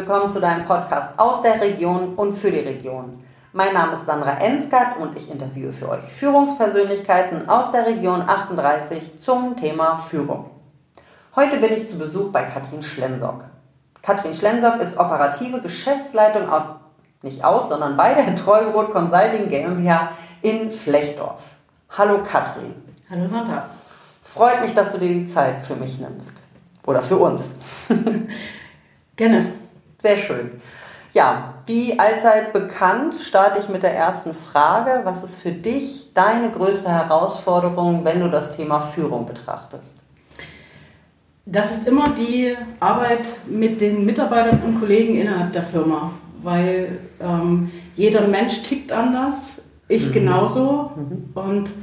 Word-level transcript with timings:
willkommen 0.00 0.30
zu 0.30 0.40
deinem 0.40 0.64
Podcast 0.64 1.10
aus 1.18 1.42
der 1.42 1.60
Region 1.60 2.14
und 2.14 2.32
für 2.32 2.50
die 2.50 2.60
Region. 2.60 3.22
Mein 3.52 3.74
Name 3.74 3.92
ist 3.92 4.06
Sandra 4.06 4.32
Enskat 4.38 4.96
und 4.96 5.14
ich 5.14 5.30
interviewe 5.30 5.72
für 5.72 5.90
euch 5.90 6.04
Führungspersönlichkeiten 6.04 7.50
aus 7.50 7.70
der 7.70 7.84
Region 7.84 8.22
38 8.22 9.18
zum 9.18 9.56
Thema 9.56 9.96
Führung. 9.96 10.48
Heute 11.36 11.58
bin 11.58 11.74
ich 11.74 11.86
zu 11.86 11.98
Besuch 11.98 12.32
bei 12.32 12.44
Katrin 12.44 12.82
Schlensock. 12.82 13.44
Katrin 14.00 14.32
Schlensock 14.32 14.80
ist 14.80 14.96
operative 14.96 15.60
Geschäftsleitung 15.60 16.48
aus, 16.48 16.70
nicht 17.20 17.44
aus, 17.44 17.68
sondern 17.68 17.98
bei 17.98 18.14
der 18.14 18.34
Treubrot 18.34 18.92
Consulting 18.92 19.48
GmbH 19.48 20.12
in 20.40 20.70
Flechtdorf. 20.70 21.50
Hallo 21.90 22.22
Katrin. 22.22 22.74
Hallo 23.10 23.26
Sandra. 23.26 23.66
Freut 24.22 24.62
mich, 24.62 24.72
dass 24.72 24.92
du 24.92 24.98
dir 24.98 25.10
die 25.10 25.26
Zeit 25.26 25.66
für 25.66 25.76
mich 25.76 25.98
nimmst. 25.98 26.42
Oder 26.86 27.02
für 27.02 27.18
uns. 27.18 27.50
Gerne. 29.16 29.59
Sehr 30.00 30.16
schön. 30.16 30.50
Ja, 31.12 31.54
wie 31.66 31.98
allzeit 31.98 32.52
bekannt, 32.52 33.14
starte 33.14 33.58
ich 33.58 33.68
mit 33.68 33.82
der 33.82 33.94
ersten 33.94 34.32
Frage. 34.32 35.00
Was 35.04 35.22
ist 35.22 35.40
für 35.40 35.50
dich 35.50 36.12
deine 36.14 36.50
größte 36.50 36.88
Herausforderung, 36.88 38.04
wenn 38.04 38.20
du 38.20 38.30
das 38.30 38.56
Thema 38.56 38.80
Führung 38.80 39.26
betrachtest? 39.26 39.98
Das 41.44 41.72
ist 41.72 41.88
immer 41.88 42.10
die 42.10 42.56
Arbeit 42.78 43.40
mit 43.46 43.80
den 43.80 44.06
Mitarbeitern 44.06 44.62
und 44.62 44.78
Kollegen 44.78 45.16
innerhalb 45.16 45.52
der 45.52 45.62
Firma, 45.62 46.12
weil 46.42 46.98
ähm, 47.20 47.70
jeder 47.96 48.28
Mensch 48.28 48.62
tickt 48.62 48.92
anders, 48.92 49.64
ich 49.88 50.08
mhm. 50.08 50.12
genauso. 50.12 50.92
Mhm. 50.94 51.30
Und 51.34 51.74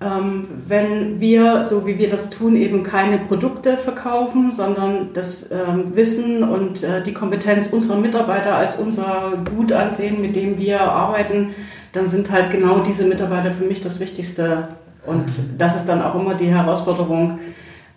wenn 0.00 1.18
wir, 1.18 1.64
so 1.64 1.84
wie 1.84 1.98
wir 1.98 2.08
das 2.08 2.30
tun, 2.30 2.54
eben 2.54 2.84
keine 2.84 3.18
Produkte 3.18 3.76
verkaufen, 3.76 4.52
sondern 4.52 5.12
das 5.12 5.50
ähm, 5.50 5.96
Wissen 5.96 6.44
und 6.44 6.84
äh, 6.84 7.02
die 7.02 7.12
Kompetenz 7.12 7.66
unserer 7.66 7.96
Mitarbeiter 7.96 8.54
als 8.54 8.76
unser 8.76 9.32
Gut 9.56 9.72
ansehen, 9.72 10.22
mit 10.22 10.36
dem 10.36 10.56
wir 10.56 10.82
arbeiten, 10.82 11.48
dann 11.92 12.06
sind 12.06 12.30
halt 12.30 12.50
genau 12.52 12.78
diese 12.78 13.06
Mitarbeiter 13.06 13.50
für 13.50 13.64
mich 13.64 13.80
das 13.80 13.98
Wichtigste. 13.98 14.68
Und 15.04 15.32
das 15.58 15.74
ist 15.74 15.86
dann 15.86 16.02
auch 16.02 16.14
immer 16.14 16.34
die 16.34 16.46
Herausforderung, 16.46 17.40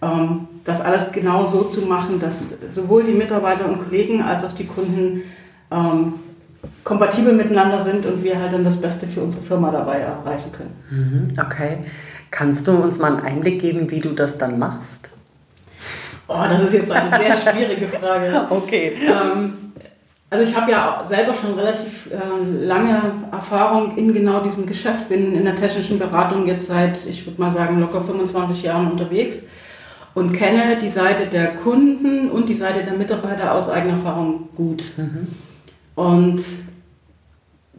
ähm, 0.01 0.47
das 0.63 0.81
alles 0.81 1.11
genau 1.11 1.45
so 1.45 1.65
zu 1.65 1.81
machen, 1.81 2.17
dass 2.17 2.49
sowohl 2.67 3.03
die 3.03 3.13
Mitarbeiter 3.13 3.67
und 3.69 3.79
Kollegen 3.79 4.23
als 4.23 4.43
auch 4.43 4.53
die 4.53 4.65
Kunden 4.65 5.21
ähm, 5.69 6.13
kompatibel 6.83 7.33
miteinander 7.33 7.79
sind 7.79 8.05
und 8.05 8.23
wir 8.23 8.39
halt 8.39 8.53
dann 8.53 8.63
das 8.63 8.79
Beste 8.79 9.07
für 9.07 9.21
unsere 9.21 9.43
Firma 9.43 9.71
dabei 9.71 9.99
erreichen 9.99 10.51
können. 10.51 10.75
Mhm, 10.89 11.33
okay. 11.39 11.79
Kannst 12.31 12.67
du 12.67 12.71
uns 12.71 12.99
mal 12.99 13.17
einen 13.17 13.25
Einblick 13.25 13.59
geben, 13.59 13.91
wie 13.91 13.99
du 13.99 14.09
das 14.09 14.37
dann 14.37 14.57
machst? 14.57 15.09
Oh, 16.27 16.43
das 16.49 16.63
ist 16.63 16.73
jetzt 16.73 16.91
eine 16.91 17.09
sehr 17.17 17.33
schwierige 17.51 17.87
Frage. 17.87 18.47
Okay. 18.49 18.93
Ähm, 19.05 19.53
also 20.29 20.45
ich 20.45 20.55
habe 20.55 20.71
ja 20.71 21.01
selber 21.03 21.33
schon 21.33 21.55
relativ 21.55 22.09
äh, 22.09 22.65
lange 22.65 23.01
Erfahrung 23.33 23.97
in 23.97 24.13
genau 24.13 24.39
diesem 24.39 24.65
Geschäft, 24.65 25.09
bin 25.09 25.35
in 25.35 25.43
der 25.43 25.55
technischen 25.55 25.99
Beratung 25.99 26.47
jetzt 26.47 26.67
seit, 26.67 27.05
ich 27.05 27.25
würde 27.25 27.41
mal 27.41 27.51
sagen, 27.51 27.81
locker 27.81 27.99
25 27.99 28.63
Jahren 28.63 28.89
unterwegs 28.89 29.43
und 30.13 30.31
kenne 30.31 30.77
die 30.81 30.87
Seite 30.87 31.25
der 31.25 31.47
Kunden 31.55 32.29
und 32.29 32.47
die 32.47 32.53
Seite 32.53 32.81
der 32.81 32.93
Mitarbeiter 32.93 33.53
aus 33.53 33.69
eigener 33.69 33.93
Erfahrung 33.93 34.47
gut. 34.55 34.85
Mhm. 34.95 35.27
Und 35.95 36.41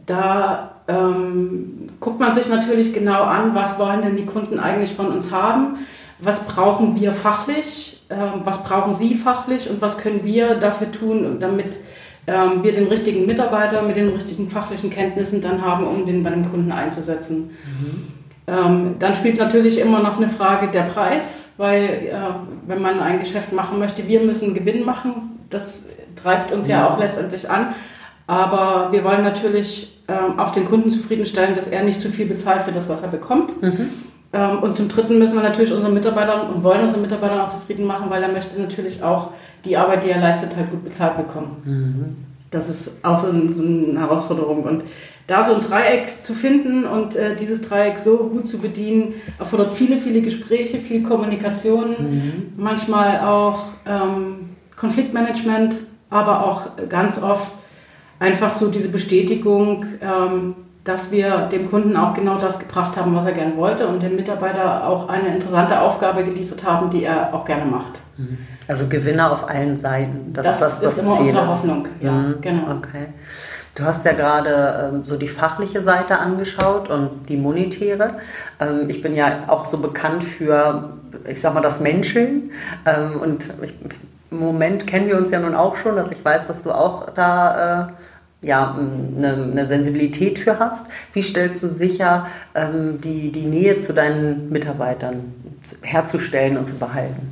da 0.05 0.75
ähm, 0.87 1.87
guckt 1.99 2.19
man 2.19 2.33
sich 2.33 2.49
natürlich 2.49 2.93
genau 2.93 3.23
an, 3.23 3.55
was 3.55 3.79
wollen 3.79 4.01
denn 4.01 4.15
die 4.15 4.25
Kunden 4.25 4.59
eigentlich 4.59 4.93
von 4.93 5.07
uns 5.07 5.31
haben, 5.31 5.77
was 6.19 6.45
brauchen 6.45 6.99
wir 6.99 7.11
fachlich, 7.11 8.03
äh, 8.09 8.15
was 8.43 8.63
brauchen 8.63 8.93
sie 8.93 9.15
fachlich 9.15 9.69
und 9.69 9.81
was 9.81 9.97
können 9.97 10.23
wir 10.23 10.55
dafür 10.55 10.91
tun, 10.91 11.37
damit 11.39 11.79
ähm, 12.27 12.63
wir 12.63 12.71
den 12.71 12.87
richtigen 12.87 13.25
Mitarbeiter 13.25 13.81
mit 13.81 13.95
den 13.95 14.09
richtigen 14.09 14.49
fachlichen 14.49 14.89
Kenntnissen 14.89 15.41
dann 15.41 15.65
haben, 15.65 15.85
um 15.85 16.05
den 16.05 16.23
bei 16.23 16.29
dem 16.29 16.49
Kunden 16.49 16.71
einzusetzen. 16.71 17.51
Mhm. 17.65 18.07
Ähm, 18.45 18.95
dann 18.99 19.13
spielt 19.13 19.37
natürlich 19.37 19.79
immer 19.79 19.99
noch 19.99 20.17
eine 20.17 20.27
Frage 20.27 20.67
der 20.67 20.81
Preis, 20.81 21.49
weil 21.57 21.83
äh, 21.83 22.17
wenn 22.67 22.81
man 22.81 22.99
ein 22.99 23.19
Geschäft 23.19 23.53
machen 23.53 23.79
möchte, 23.79 24.07
wir 24.07 24.19
müssen 24.19 24.53
Gewinn 24.53 24.85
machen. 24.85 25.39
Das 25.49 25.85
treibt 26.15 26.51
uns 26.51 26.67
ja, 26.67 26.79
ja 26.79 26.89
auch 26.89 26.99
letztendlich 26.99 27.49
an. 27.49 27.73
Aber 28.27 28.89
wir 28.91 29.03
wollen 29.03 29.23
natürlich 29.23 30.01
ähm, 30.07 30.39
auch 30.39 30.51
den 30.51 30.65
Kunden 30.65 30.89
zufriedenstellen, 30.89 31.53
dass 31.53 31.67
er 31.67 31.83
nicht 31.83 31.99
zu 31.99 32.09
viel 32.09 32.25
bezahlt 32.25 32.61
für 32.61 32.71
das, 32.71 32.89
was 32.89 33.01
er 33.01 33.09
bekommt. 33.09 33.61
Mhm. 33.61 33.89
Ähm, 34.33 34.59
und 34.59 34.75
zum 34.75 34.87
Dritten 34.87 35.19
müssen 35.19 35.35
wir 35.35 35.43
natürlich 35.43 35.71
unseren 35.71 35.93
Mitarbeitern 35.93 36.49
und 36.49 36.63
wollen 36.63 36.81
unseren 36.81 37.01
Mitarbeitern 37.01 37.39
auch 37.39 37.49
zufrieden 37.49 37.85
machen, 37.85 38.09
weil 38.09 38.23
er 38.23 38.31
möchte 38.31 38.59
natürlich 38.59 39.03
auch 39.03 39.29
die 39.63 39.77
Arbeit, 39.77 40.03
die 40.03 40.09
er 40.09 40.19
leistet, 40.19 40.55
halt 40.55 40.71
gut 40.71 40.83
bezahlt 40.83 41.17
bekommen. 41.17 41.61
Mhm. 41.63 42.15
Das 42.49 42.69
ist 42.69 43.03
auch 43.03 43.17
so, 43.17 43.27
ein, 43.27 43.51
so, 43.51 43.63
eine 43.63 43.99
Herausforderung. 43.99 44.63
Und 44.63 44.83
da 45.27 45.43
so 45.43 45.55
ein 45.55 45.61
Dreieck 45.61 46.07
zu 46.07 46.33
finden 46.33 46.85
und 46.85 47.15
äh, 47.15 47.35
dieses 47.35 47.61
Dreieck 47.61 47.97
so 47.97 48.17
gut 48.17 48.47
zu 48.47 48.59
bedienen, 48.59 49.13
erfordert 49.39 49.73
viele, 49.73 49.97
viele 49.97 50.21
Gespräche, 50.21 50.79
viel 50.79 51.01
Kommunikation, 51.03 51.91
mhm. 51.91 52.53
manchmal 52.57 53.21
auch 53.21 53.67
ähm, 53.85 54.49
Konfliktmanagement, 54.75 55.79
aber 56.09 56.45
auch 56.45 56.67
ganz 56.89 57.21
oft 57.21 57.51
einfach 58.23 58.53
so 58.53 58.69
diese 58.69 58.89
Bestätigung, 58.89 59.85
ähm, 60.01 60.55
dass 60.83 61.11
wir 61.11 61.49
dem 61.51 61.69
Kunden 61.69 61.95
auch 61.95 62.13
genau 62.13 62.37
das 62.37 62.59
gebracht 62.59 62.97
haben, 62.97 63.15
was 63.15 63.25
er 63.25 63.33
gerne 63.33 63.55
wollte 63.55 63.87
und 63.87 64.01
dem 64.01 64.15
Mitarbeiter 64.15 64.87
auch 64.87 65.07
eine 65.07 65.33
interessante 65.33 65.79
Aufgabe 65.79 66.23
geliefert 66.23 66.63
haben, 66.63 66.89
die 66.89 67.03
er 67.03 67.33
auch 67.33 67.45
gerne 67.45 67.65
macht. 67.65 68.01
Mhm. 68.17 68.37
Also 68.67 68.87
Gewinner 68.87 69.31
auf 69.31 69.49
allen 69.49 69.77
Seiten. 69.77 70.33
Das, 70.33 70.45
das, 70.45 70.59
das, 70.59 70.79
das 70.79 70.97
ist 70.97 71.03
immer 71.03 71.13
Ziel 71.13 71.25
unsere 71.25 71.47
Hoffnung. 71.47 71.87
Ja, 72.01 72.11
mhm. 72.11 72.41
genau. 72.41 72.71
Okay. 72.71 73.07
Du 73.75 73.83
hast 73.83 74.05
ja 74.05 74.13
gerade 74.13 74.91
ähm, 74.93 75.03
so 75.03 75.17
die 75.17 75.27
fachliche 75.27 75.81
Seite 75.81 76.19
angeschaut 76.19 76.89
und 76.89 77.27
die 77.27 77.37
monetäre. 77.37 78.17
Ähm, 78.59 78.85
ich 78.87 79.01
bin 79.01 79.15
ja 79.15 79.45
auch 79.47 79.65
so 79.65 79.79
bekannt 79.79 80.23
für, 80.23 80.91
ich 81.27 81.41
sag 81.41 81.53
mal, 81.53 81.61
das 81.61 81.79
Menscheln. 81.79 82.51
Ähm, 82.85 83.19
und 83.19 83.49
ich, 83.63 83.73
im 84.33 84.39
Moment 84.39 84.87
kennen 84.87 85.07
wir 85.07 85.17
uns 85.17 85.31
ja 85.31 85.39
nun 85.39 85.55
auch 85.55 85.75
schon, 85.75 85.95
dass 85.95 86.09
ich 86.09 86.23
weiß, 86.23 86.47
dass 86.47 86.63
du 86.63 86.71
auch 86.71 87.09
da 87.11 87.89
äh, 87.89 87.93
ja, 88.43 88.77
eine, 88.77 89.33
eine, 89.51 89.65
Sensibilität 89.65 90.37
für 90.37 90.59
hast. 90.59 90.85
Wie 91.13 91.21
stellst 91.21 91.63
du 91.63 91.67
sicher, 91.67 92.27
ähm, 92.55 92.99
die, 93.01 93.31
die 93.31 93.45
Nähe 93.45 93.77
zu 93.77 93.93
deinen 93.93 94.49
Mitarbeitern 94.49 95.33
herzustellen 95.81 96.57
und 96.57 96.65
zu 96.65 96.75
behalten? 96.75 97.27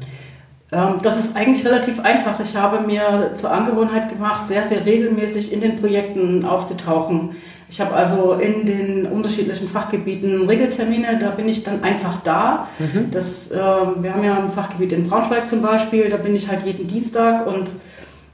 Ähm, 0.71 1.00
das 1.01 1.19
ist 1.19 1.35
eigentlich 1.35 1.66
relativ 1.66 2.00
einfach. 2.00 2.39
Ich 2.39 2.55
habe 2.55 2.79
mir 2.85 3.31
zur 3.33 3.51
Angewohnheit 3.51 4.09
gemacht, 4.09 4.47
sehr, 4.47 4.63
sehr 4.63 4.85
regelmäßig 4.85 5.51
in 5.51 5.59
den 5.59 5.75
Projekten 5.75 6.45
aufzutauchen. 6.45 7.35
Ich 7.69 7.79
habe 7.79 7.94
also 7.94 8.33
in 8.33 8.66
den 8.66 9.05
unterschiedlichen 9.05 9.67
Fachgebieten 9.67 10.47
Regeltermine, 10.47 11.17
da 11.19 11.29
bin 11.29 11.47
ich 11.47 11.63
dann 11.63 11.83
einfach 11.83 12.17
da. 12.17 12.67
Mhm. 12.79 13.11
Das, 13.11 13.50
äh, 13.50 13.57
wir 13.57 14.13
haben 14.13 14.23
ja 14.23 14.38
ein 14.38 14.50
Fachgebiet 14.50 14.91
in 14.91 15.07
Braunschweig 15.07 15.47
zum 15.47 15.61
Beispiel, 15.61 16.09
da 16.09 16.17
bin 16.17 16.35
ich 16.35 16.50
halt 16.50 16.63
jeden 16.63 16.88
Dienstag 16.88 17.47
und 17.47 17.73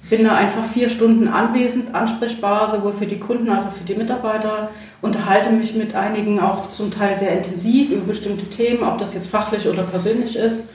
bin 0.09 0.23
da 0.23 0.35
einfach 0.35 0.63
vier 0.63 0.89
Stunden 0.89 1.27
anwesend, 1.27 1.93
ansprechbar, 1.93 2.67
sowohl 2.67 2.93
für 2.93 3.07
die 3.07 3.19
Kunden 3.19 3.49
als 3.49 3.65
auch 3.65 3.71
für 3.71 3.83
die 3.83 3.95
Mitarbeiter, 3.95 4.69
unterhalte 5.01 5.51
mich 5.51 5.75
mit 5.75 5.95
einigen 5.95 6.39
auch 6.39 6.69
zum 6.69 6.91
Teil 6.91 7.17
sehr 7.17 7.31
intensiv 7.31 7.91
über 7.91 8.05
bestimmte 8.05 8.45
Themen, 8.45 8.83
ob 8.83 8.97
das 8.97 9.13
jetzt 9.13 9.27
fachlich 9.27 9.67
oder 9.67 9.83
persönlich 9.83 10.35
ist. 10.35 10.67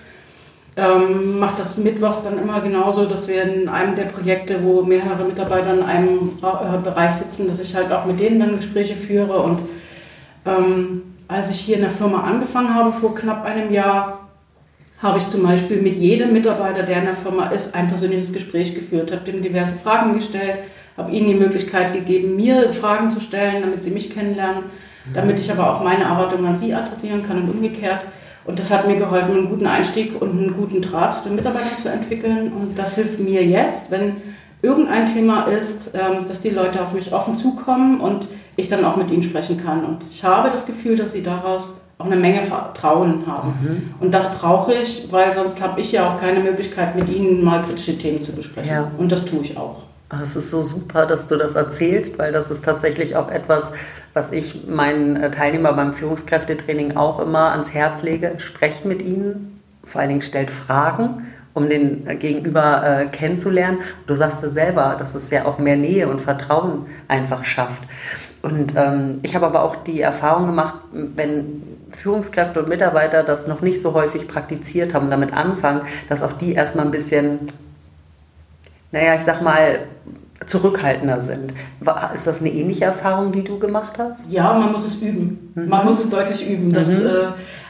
Ähm, 0.75 1.39
mache 1.39 1.57
das 1.59 1.77
mittwochs 1.77 2.23
dann 2.23 2.39
immer 2.39 2.61
genauso, 2.63 3.05
dass 3.05 3.29
wir 3.29 3.43
in 3.43 3.69
einem 3.69 3.95
der 3.95 4.05
Projekte, 4.05 4.63
wo 4.63 4.83
mehrere 4.83 5.25
Mitarbeiter 5.25 5.75
in 5.75 5.83
einem 5.83 6.39
äh, 6.43 6.79
Bereich 6.83 7.13
sitzen, 7.13 7.47
dass 7.47 7.61
ich 7.61 7.75
halt 7.75 7.93
auch 7.93 8.07
mit 8.07 8.21
denen 8.21 8.41
dann 8.41 8.57
Gespräche 8.57 8.95
führe. 8.95 9.39
Und 9.39 9.61
ähm, 10.47 11.03
als 11.29 11.51
ich 11.51 11.61
hier 11.61 11.77
in 11.77 11.83
der 11.83 11.91
Firma 11.91 12.23
angefangen 12.23 12.75
habe 12.75 12.93
vor 12.93 13.15
knapp 13.15 13.45
einem 13.45 13.71
Jahr, 13.71 14.22
habe 15.03 15.19
ich 15.19 15.29
zum 15.29 15.43
Beispiel 15.43 15.83
mit 15.83 15.97
jedem 15.97 16.33
Mitarbeiter, 16.33 16.85
der 16.85 16.99
in 16.99 17.07
der 17.07 17.15
Firma 17.15 17.49
ist, 17.49 17.75
ein 17.75 17.89
persönliches 17.89 18.33
Gespräch 18.33 18.75
geführt, 18.75 19.13
habe 19.13 19.29
ihm 19.31 19.43
diverse 19.43 19.75
Fragen 19.75 20.13
gestellt, 20.13 20.61
habe 20.97 21.11
ihnen 21.11 21.27
die 21.27 21.35
Möglichkeit 21.35 21.93
gegeben, 21.93 22.37
mir 22.37 22.73
Fragen 22.73 23.11
zu 23.11 23.19
stellen, 23.19 23.63
damit 23.63 23.83
sie 23.83 23.91
mich 23.91 24.11
kennenlernen, 24.11 24.65
damit 25.13 25.39
ich 25.41 25.51
aber 25.51 25.75
auch 25.75 25.83
meine 25.83 26.05
Erwartungen 26.05 26.47
an 26.47 26.55
sie 26.55 26.73
adressieren 26.73 27.27
kann 27.27 27.43
und 27.43 27.51
umgekehrt. 27.51 28.05
Und 28.45 28.59
das 28.59 28.71
hat 28.71 28.87
mir 28.87 28.97
geholfen, 28.97 29.37
einen 29.37 29.49
guten 29.49 29.67
Einstieg 29.67 30.21
und 30.21 30.31
einen 30.31 30.53
guten 30.53 30.81
Draht 30.81 31.15
zu 31.15 31.29
den 31.29 31.37
Mitarbeitern 31.37 31.77
zu 31.77 31.89
entwickeln. 31.89 32.53
Und 32.53 32.79
das 32.79 32.95
hilft 32.97 33.21
mir 33.21 33.45
jetzt, 33.45 33.91
wenn 33.91 34.17
irgendein 34.63 35.07
Thema 35.07 35.45
ist, 35.45 35.93
ähm, 35.95 36.25
dass 36.27 36.41
die 36.41 36.51
Leute 36.51 36.83
auf 36.83 36.93
mich 36.93 37.13
offen 37.13 37.37
zukommen 37.37 38.01
und 38.01 38.29
ich 38.57 38.69
dann 38.69 38.85
auch 38.85 38.97
mit 38.97 39.11
ihnen 39.11 39.23
sprechen 39.23 39.63
kann. 39.63 39.85
Und 39.85 40.05
ich 40.11 40.25
habe 40.25 40.51
das 40.51 40.67
Gefühl, 40.67 40.97
dass 40.97 41.13
sie 41.13 41.23
daraus 41.23 41.73
auch 42.03 42.07
eine 42.07 42.17
Menge 42.17 42.43
Vertrauen 42.43 43.25
haben. 43.27 43.49
Mhm. 43.49 43.95
Und 44.01 44.13
das 44.13 44.35
brauche 44.35 44.75
ich, 44.75 45.09
weil 45.11 45.33
sonst 45.33 45.61
habe 45.63 45.81
ich 45.81 45.93
ja 45.93 46.09
auch 46.09 46.21
keine 46.21 46.41
Möglichkeit, 46.41 46.97
mit 46.97 47.09
ihnen 47.09 47.45
mal 47.45 47.63
kritische 47.63 47.97
Themen 47.97 48.21
zu 48.21 48.33
besprechen. 48.33 48.75
Ja. 48.75 48.91
Und 48.99 49.13
das 49.13 49.25
tue 49.25 49.41
ich 49.41 49.57
auch. 49.57 49.83
Es 50.21 50.37
ist 50.37 50.51
so 50.51 50.61
super, 50.61 51.07
dass 51.07 51.27
du 51.27 51.37
das 51.37 51.55
erzählst, 51.55 52.19
weil 52.19 52.33
das 52.33 52.51
ist 52.51 52.65
tatsächlich 52.65 53.17
auch 53.17 53.31
etwas, 53.31 53.73
was 54.13 54.31
ich 54.31 54.67
meinen 54.67 55.17
äh, 55.17 55.31
Teilnehmern 55.31 55.75
beim 55.75 55.93
Führungskräftetraining 55.93 56.97
auch 56.97 57.19
immer 57.19 57.53
ans 57.53 57.73
Herz 57.73 58.03
lege. 58.03 58.35
Sprecht 58.37 58.85
mit 58.85 59.01
ihnen, 59.01 59.61
vor 59.85 60.01
allen 60.01 60.11
Dingen 60.11 60.23
stellt 60.23 60.51
Fragen 60.51 61.27
um 61.55 61.69
den 61.69 62.07
Gegenüber 62.19 62.83
äh, 62.83 63.07
kennenzulernen. 63.07 63.79
Du 64.07 64.15
sagst 64.15 64.43
ja 64.43 64.51
selber, 64.51 64.97
dass 64.99 65.15
es 65.15 65.31
ja 65.31 65.45
auch 65.45 65.59
mehr 65.59 65.77
Nähe 65.77 66.09
und 66.09 66.21
Vertrauen 66.21 66.87
einfach 67.09 67.45
schafft. 67.45 67.83
Und 68.43 68.75
ähm, 68.77 69.19
ich 69.23 69.35
habe 69.35 69.47
aber 69.47 69.63
auch 69.63 69.77
die 69.77 70.01
Erfahrung 70.01 70.47
gemacht, 70.47 70.75
wenn 70.93 71.63
Führungskräfte 71.93 72.61
und 72.61 72.69
Mitarbeiter 72.69 73.23
das 73.23 73.47
noch 73.47 73.63
nicht 73.63 73.81
so 73.81 73.95
häufig 73.95 74.29
praktiziert 74.29 74.95
haben, 74.95 75.11
damit 75.11 75.33
anfangen, 75.33 75.83
dass 76.09 76.23
auch 76.23 76.33
die 76.33 76.55
erstmal 76.55 76.87
ein 76.87 76.91
bisschen, 76.91 77.41
naja, 78.91 79.15
ich 79.15 79.23
sag 79.23 79.43
mal, 79.43 79.81
zurückhaltender 80.47 81.21
sind. 81.21 81.53
Ist 82.15 82.27
das 82.27 82.41
eine 82.41 82.51
ähnliche 82.51 82.85
Erfahrung, 82.85 83.33
die 83.33 83.45
du 83.45 83.59
gemacht 83.59 83.99
hast? 83.99 84.31
Ja, 84.31 84.53
man 84.53 84.73
muss 84.73 84.85
es 84.85 84.97
üben. 84.97 85.53
Mhm. 85.55 85.69
Man 85.69 85.85
muss 85.85 86.01
es 86.01 86.09
deutlich 86.09 86.49
üben. 86.49 86.73
Das, 86.73 86.99
mhm. 86.99 87.07
äh, 87.07 87.11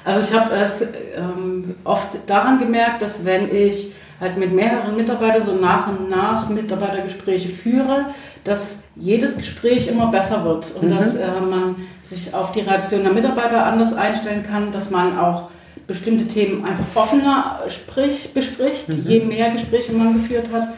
also 0.04 0.20
ich 0.20 0.38
habe 0.38 0.54
es 0.54 0.82
ähm, 1.16 1.74
oft 1.84 2.19
daran 2.26 2.58
gemerkt, 2.58 3.02
dass 3.02 3.24
wenn 3.24 3.54
ich 3.54 3.92
halt 4.20 4.38
mit 4.38 4.52
mehreren 4.52 4.96
Mitarbeitern 4.96 5.44
so 5.44 5.54
nach 5.54 5.88
und 5.88 6.08
nach 6.08 6.48
Mitarbeitergespräche 6.48 7.48
führe, 7.48 8.06
dass 8.44 8.78
jedes 8.96 9.36
Gespräch 9.36 9.88
immer 9.88 10.10
besser 10.10 10.44
wird 10.44 10.72
und 10.76 10.84
mhm. 10.84 10.96
dass 10.96 11.16
äh, 11.16 11.26
man 11.40 11.76
sich 12.12 12.34
auf 12.34 12.52
die 12.52 12.60
Reaktion 12.60 13.02
der 13.02 13.12
Mitarbeiter 13.12 13.64
anders 13.64 13.92
einstellen 13.92 14.42
kann, 14.42 14.70
dass 14.70 14.90
man 14.90 15.18
auch 15.18 15.50
bestimmte 15.86 16.26
Themen 16.26 16.64
einfach 16.64 16.84
offener 16.94 17.60
sprich, 17.68 18.32
bespricht, 18.32 18.88
mhm. 18.88 19.02
je 19.04 19.20
mehr 19.20 19.50
Gespräche 19.50 19.92
man 19.92 20.14
geführt 20.14 20.50
hat. 20.52 20.68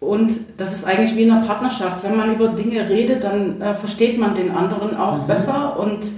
Und 0.00 0.40
das 0.56 0.72
ist 0.72 0.84
eigentlich 0.84 1.16
wie 1.16 1.22
in 1.22 1.30
einer 1.30 1.46
Partnerschaft. 1.46 2.04
Wenn 2.04 2.16
man 2.16 2.34
über 2.34 2.48
Dinge 2.48 2.88
redet, 2.88 3.24
dann 3.24 3.60
äh, 3.60 3.74
versteht 3.74 4.18
man 4.18 4.34
den 4.34 4.50
anderen 4.50 4.96
auch 4.96 5.22
mhm. 5.22 5.26
besser 5.26 5.78
und 5.78 6.12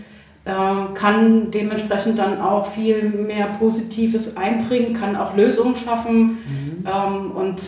äh, 0.45 0.95
kann 0.95 1.51
dementsprechend 1.51 2.19
dann 2.19 2.41
auch 2.41 2.67
viel 2.67 3.05
mehr 3.05 3.47
Positives 3.47 4.37
einbringen, 4.37 4.93
kann 4.93 5.17
auch 5.17 5.35
Lösungen 5.37 5.77
schaffen. 5.77 6.23
Mhm. 6.23 6.85
Ähm, 6.87 7.31
und 7.33 7.63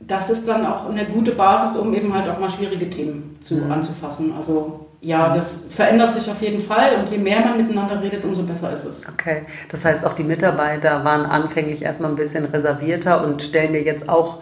das 0.00 0.30
ist 0.30 0.48
dann 0.48 0.66
auch 0.66 0.88
eine 0.88 1.04
gute 1.04 1.32
Basis, 1.32 1.76
um 1.76 1.92
eben 1.94 2.12
halt 2.14 2.28
auch 2.28 2.38
mal 2.38 2.48
schwierige 2.48 2.88
Themen 2.88 3.38
zu, 3.40 3.56
mhm. 3.56 3.70
anzufassen. 3.70 4.34
Also 4.36 4.86
ja, 5.02 5.32
das 5.32 5.62
verändert 5.68 6.12
sich 6.12 6.30
auf 6.30 6.42
jeden 6.42 6.60
Fall 6.60 6.96
und 6.96 7.10
je 7.10 7.18
mehr 7.18 7.40
man 7.40 7.56
miteinander 7.56 8.02
redet, 8.02 8.24
umso 8.24 8.42
besser 8.42 8.72
ist 8.72 8.84
es. 8.84 9.08
Okay, 9.08 9.42
das 9.70 9.84
heißt 9.84 10.04
auch 10.04 10.12
die 10.12 10.24
Mitarbeiter 10.24 11.04
waren 11.04 11.24
anfänglich 11.24 11.82
erstmal 11.82 12.10
ein 12.10 12.16
bisschen 12.16 12.44
reservierter 12.44 13.24
und 13.24 13.40
stellen 13.40 13.72
dir 13.72 13.82
jetzt 13.82 14.08
auch 14.08 14.38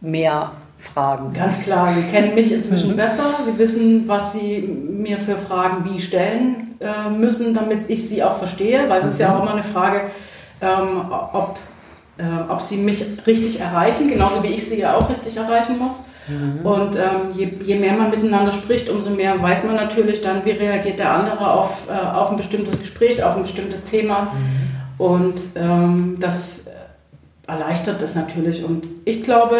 mehr 0.00 0.52
Fragen. 0.78 1.32
Ganz 1.32 1.60
klar, 1.60 1.86
sie 1.92 2.02
kennen 2.10 2.34
mich 2.34 2.52
inzwischen 2.52 2.92
mhm. 2.92 2.96
besser. 2.96 3.24
Sie 3.44 3.58
wissen, 3.58 4.08
was 4.08 4.32
sie 4.32 4.60
mir 4.60 5.18
für 5.18 5.36
Fragen 5.36 5.84
wie 5.84 6.00
stellen 6.00 6.76
äh, 6.80 7.10
müssen, 7.10 7.52
damit 7.52 7.90
ich 7.90 8.08
sie 8.08 8.22
auch 8.22 8.38
verstehe, 8.38 8.88
weil 8.88 9.00
es 9.00 9.04
mhm. 9.04 9.10
ist 9.10 9.18
ja 9.20 9.28
mhm. 9.28 9.34
auch 9.34 9.42
immer 9.42 9.52
eine 9.52 9.62
Frage, 9.62 10.02
ähm, 10.62 11.04
ob, 11.10 11.58
äh, 12.20 12.50
ob 12.50 12.60
sie 12.60 12.76
mich 12.76 13.04
richtig 13.26 13.60
erreichen, 13.60 14.08
genauso 14.08 14.42
wie 14.42 14.48
ich 14.48 14.68
sie 14.68 14.78
ja 14.78 14.94
auch 14.94 15.08
richtig 15.08 15.36
erreichen 15.36 15.78
muss. 15.78 16.00
Mhm. 16.28 16.66
Und 16.66 16.96
ähm, 16.96 17.32
je, 17.34 17.50
je, 17.62 17.76
mehr 17.76 17.94
man 17.94 18.10
miteinander 18.10 18.52
spricht, 18.52 18.90
umso 18.90 19.10
mehr 19.10 19.40
weiß 19.40 19.64
man 19.64 19.76
natürlich 19.76 20.20
dann, 20.20 20.44
wie 20.44 20.50
reagiert 20.50 20.98
der 20.98 21.12
andere 21.12 21.50
auf, 21.50 21.88
äh, 21.88 21.92
auf 21.92 22.30
ein 22.30 22.36
bestimmtes 22.36 22.78
Gespräch, 22.78 23.24
auf 23.24 23.36
ein 23.36 23.42
bestimmtes 23.42 23.84
Thema. 23.84 24.22
Mhm. 24.22 25.04
Und 25.04 25.40
ähm, 25.56 26.16
das 26.20 26.64
erleichtert 27.46 28.02
es 28.02 28.14
natürlich. 28.14 28.62
Und 28.64 28.86
ich 29.06 29.22
glaube, 29.22 29.56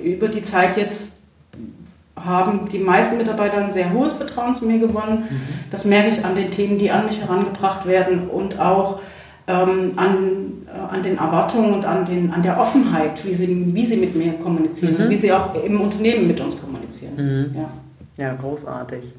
über 0.00 0.28
die 0.28 0.42
Zeit 0.42 0.76
jetzt 0.76 1.14
haben 2.16 2.68
die 2.68 2.78
meisten 2.78 3.16
Mitarbeiter 3.16 3.58
ein 3.58 3.72
sehr 3.72 3.92
hohes 3.92 4.12
Vertrauen 4.12 4.54
zu 4.54 4.66
mir 4.66 4.78
gewonnen. 4.78 5.24
Mhm. 5.28 5.40
Das 5.70 5.84
merke 5.84 6.08
ich 6.08 6.24
an 6.24 6.36
den 6.36 6.52
Themen, 6.52 6.78
die 6.78 6.92
an 6.92 7.06
mich 7.06 7.20
herangebracht 7.20 7.86
werden 7.86 8.28
und 8.28 8.60
auch 8.60 9.00
ähm, 9.46 9.92
an, 9.96 10.63
an 10.74 11.02
den 11.02 11.18
Erwartungen 11.18 11.74
und 11.74 11.84
an, 11.84 12.04
den, 12.04 12.32
an 12.32 12.42
der 12.42 12.58
Offenheit, 12.58 13.24
wie 13.24 13.32
sie, 13.32 13.74
wie 13.74 13.84
sie 13.84 13.96
mit 13.96 14.14
mir 14.14 14.34
kommunizieren, 14.34 14.96
mhm. 14.98 15.10
wie 15.10 15.16
sie 15.16 15.32
auch 15.32 15.54
im 15.62 15.80
Unternehmen 15.80 16.26
mit 16.26 16.40
uns 16.40 16.60
kommunizieren. 16.60 17.14
Mhm. 17.16 17.56
Ja. 17.56 17.68
ja, 18.24 18.34
großartig. 18.34 19.12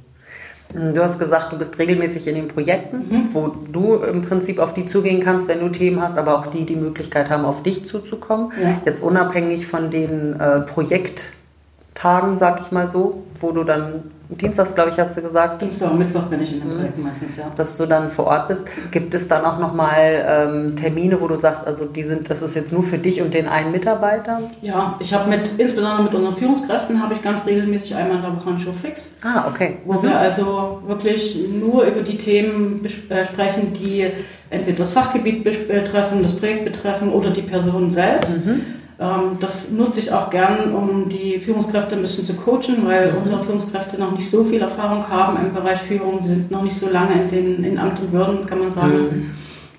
Hm, 0.74 0.94
du 0.94 1.04
hast 1.04 1.20
gesagt, 1.20 1.54
du 1.54 1.58
bist 1.58 1.78
regelmäßig 1.78 2.28
in 2.28 2.36
den 2.36 2.48
Projekten, 2.48 2.98
mhm. 2.98 3.34
wo 3.34 3.48
du 3.72 3.96
im 3.96 4.22
Prinzip 4.22 4.60
auf 4.60 4.74
die 4.74 4.86
zugehen 4.86 5.20
kannst, 5.22 5.48
wenn 5.48 5.60
du 5.60 5.70
Themen 5.70 6.02
hast, 6.02 6.18
aber 6.18 6.38
auch 6.38 6.48
die 6.48 6.66
die 6.66 6.76
Möglichkeit 6.76 7.30
haben, 7.30 7.46
auf 7.46 7.64
dich 7.64 7.86
zuzukommen. 7.86 8.52
Ja. 8.62 8.82
Jetzt 8.86 9.02
unabhängig 9.02 9.68
von 9.68 9.90
den 9.90 10.40
äh, 10.40 10.62
Projekttagen, 11.96 12.38
sag 12.38 12.60
ich 12.62 12.72
mal 12.72 12.88
so, 12.88 13.24
wo 13.40 13.52
du 13.52 13.64
dann 13.64 14.04
Dienstags, 14.28 14.74
glaube 14.74 14.90
ich, 14.90 15.00
hast 15.00 15.16
du 15.16 15.22
gesagt. 15.22 15.62
Dienstag 15.62 15.92
und 15.92 16.00
Mittwoch 16.00 16.24
bin 16.24 16.42
ich 16.42 16.52
in 16.52 16.60
den 16.60 16.70
mhm. 16.70 16.74
Projekten 16.74 17.02
meistens, 17.02 17.38
ja. 17.38 17.46
Dass 17.56 17.78
du 17.78 17.86
dann 17.86 18.10
vor 18.10 18.26
Ort 18.26 18.48
bist. 18.48 18.68
Gibt 18.92 19.14
es 19.14 19.28
dann 19.28 19.46
auch 19.46 19.60
nochmal 19.60 20.26
ähm, 20.28 20.76
Termine, 20.76 21.22
wo 21.22 21.28
du 21.28 21.38
sagst, 21.38 21.66
also 21.66 21.86
die 21.86 22.04
sind, 22.04 22.30
das 22.30 22.42
ist 22.42 22.56
jetzt 22.56 22.74
nur 22.74 22.82
für 22.82 22.98
dich 22.98 23.22
und 23.22 23.34
den 23.34 23.48
einen 23.48 23.72
Mitarbeiter? 23.72 24.42
Ja, 24.62 24.96
ich 25.00 25.14
habe 25.14 25.30
mit, 25.30 25.54
insbesondere 25.58 26.04
mit 26.04 26.14
unseren 26.16 26.36
Führungskräften, 26.36 27.02
habe 27.02 27.14
ich 27.14 27.22
ganz 27.22 27.46
regelmäßig 27.46 27.96
einmal 27.96 28.18
in 28.18 28.24
der 28.24 28.36
Woche 28.36 28.50
einen 28.50 28.60
Showfix. 28.60 29.12
Ah, 29.24 29.48
okay. 29.48 29.78
Wo 29.86 29.94
mhm. 29.94 30.04
wir 30.04 30.18
also 30.18 30.82
wirklich 30.88 31.38
nur 31.48 31.84
über 31.84 32.02
die 32.02 32.18
Themen 32.18 32.84
äh, 33.10 33.24
sprechen, 33.24 33.74
die 33.74 34.08
entweder 34.50 34.80
das 34.80 34.92
Fachgebiet 34.92 35.44
betreffen, 35.44 36.24
das 36.24 36.34
Projekt 36.34 36.66
betreffen 36.66 37.14
oder 37.14 37.30
die 37.30 37.44
Person 37.44 37.90
selbst. 37.90 38.46
Mhm. 38.46 38.66
Ähm, 39.00 39.38
das 39.40 39.72
nutze 39.72 40.00
ich 40.00 40.12
auch 40.12 40.30
gern, 40.30 40.74
um 40.74 41.10
die 41.10 41.38
Führungskräfte 41.40 41.96
ein 41.96 42.02
bisschen 42.02 42.24
zu 42.24 42.34
coachen, 42.34 42.86
weil 42.86 43.12
mhm. 43.12 43.18
unsere 43.20 43.42
Führungskräfte 43.42 44.00
noch 44.00 44.12
nicht 44.12 44.30
so 44.30 44.44
viel 44.44 44.62
Erfahrung 44.62 45.08
haben 45.10 45.38
im 45.38 45.54
Bereich 45.54 45.80
Führung. 45.80 46.22
Sie 46.22 46.34
sind 46.36 46.52
noch 46.52 46.64
nicht 46.64 46.78
so 46.78 46.90
lange 46.90 47.14
in 47.14 47.28
den 47.30 47.64
in 47.64 47.78
Amt 47.78 48.00
und 48.00 48.12
Würden, 48.12 48.46
kann 48.46 48.60
man 48.60 48.72
sagen. 48.72 48.94
Mhm. 48.94 49.32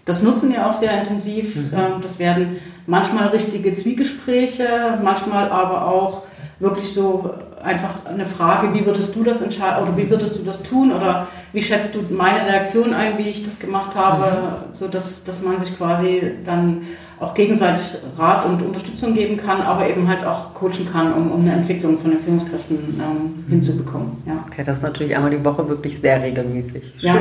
Das 0.05 0.23
nutzen 0.23 0.53
wir 0.53 0.67
auch 0.67 0.73
sehr 0.73 0.97
intensiv. 0.99 1.57
Mhm. 1.57 1.71
Ähm, 1.75 1.93
das 2.03 2.19
werden 2.19 2.59
manchmal 2.87 3.29
richtige 3.29 3.73
Zwiegespräche, 3.75 4.99
manchmal 5.03 5.51
aber 5.51 5.89
auch 5.89 6.23
wirklich 6.59 6.93
so 6.93 7.35
einfach 7.63 8.07
eine 8.07 8.25
Frage, 8.25 8.73
wie 8.73 8.87
würdest 8.87 9.15
du 9.15 9.25
das 9.25 9.43
entscheiden 9.43 9.83
oder 9.83 9.97
wie 9.97 10.09
würdest 10.09 10.39
du 10.39 10.43
das 10.43 10.63
tun 10.63 10.93
oder 10.93 11.27
wie 11.53 11.63
schätzt 11.63 11.95
du 11.95 12.05
meine 12.11 12.47
Reaktion 12.47 12.95
ein, 12.95 13.19
wie 13.19 13.29
ich 13.29 13.43
das 13.43 13.59
gemacht 13.59 13.95
habe, 13.95 14.25
mhm. 14.25 14.73
so 14.73 14.89
dass, 14.89 15.25
dass 15.25 15.43
man 15.43 15.59
sich 15.59 15.77
quasi 15.77 16.33
dann 16.45 16.83
auch 17.19 17.35
gegenseitig 17.35 17.99
Rat 18.19 18.45
und 18.45 18.63
Unterstützung 18.63 19.15
geben 19.15 19.37
kann, 19.37 19.63
aber 19.63 19.89
eben 19.89 20.07
halt 20.09 20.25
auch 20.25 20.53
coachen 20.53 20.87
kann, 20.91 21.13
um, 21.13 21.33
um 21.33 21.41
eine 21.41 21.53
Entwicklung 21.53 21.99
von 21.99 22.11
den 22.11 22.21
Führungskräften 22.21 22.77
ähm, 23.01 23.45
hinzubekommen. 23.49 24.19
Ja. 24.27 24.45
Okay, 24.47 24.63
das 24.65 24.79
ist 24.79 24.83
natürlich 24.83 25.17
einmal 25.17 25.31
die 25.31 25.43
Woche 25.45 25.69
wirklich 25.69 25.99
sehr 25.99 26.23
regelmäßig. 26.23 26.83
Schön. 26.99 27.15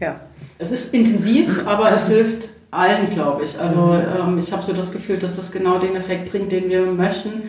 Ja. 0.00 0.06
ja. 0.06 0.20
Es 0.58 0.70
ist 0.70 0.92
intensiv, 0.92 1.66
aber 1.66 1.90
es 1.92 2.08
hilft 2.08 2.52
allen, 2.70 3.06
glaube 3.06 3.44
ich. 3.44 3.58
Also 3.58 3.76
mhm. 3.76 4.28
ähm, 4.28 4.38
ich 4.38 4.52
habe 4.52 4.62
so 4.62 4.72
das 4.72 4.92
Gefühl, 4.92 5.16
dass 5.16 5.36
das 5.36 5.50
genau 5.50 5.78
den 5.78 5.96
Effekt 5.96 6.30
bringt, 6.30 6.52
den 6.52 6.68
wir 6.68 6.84
möchten 6.84 7.42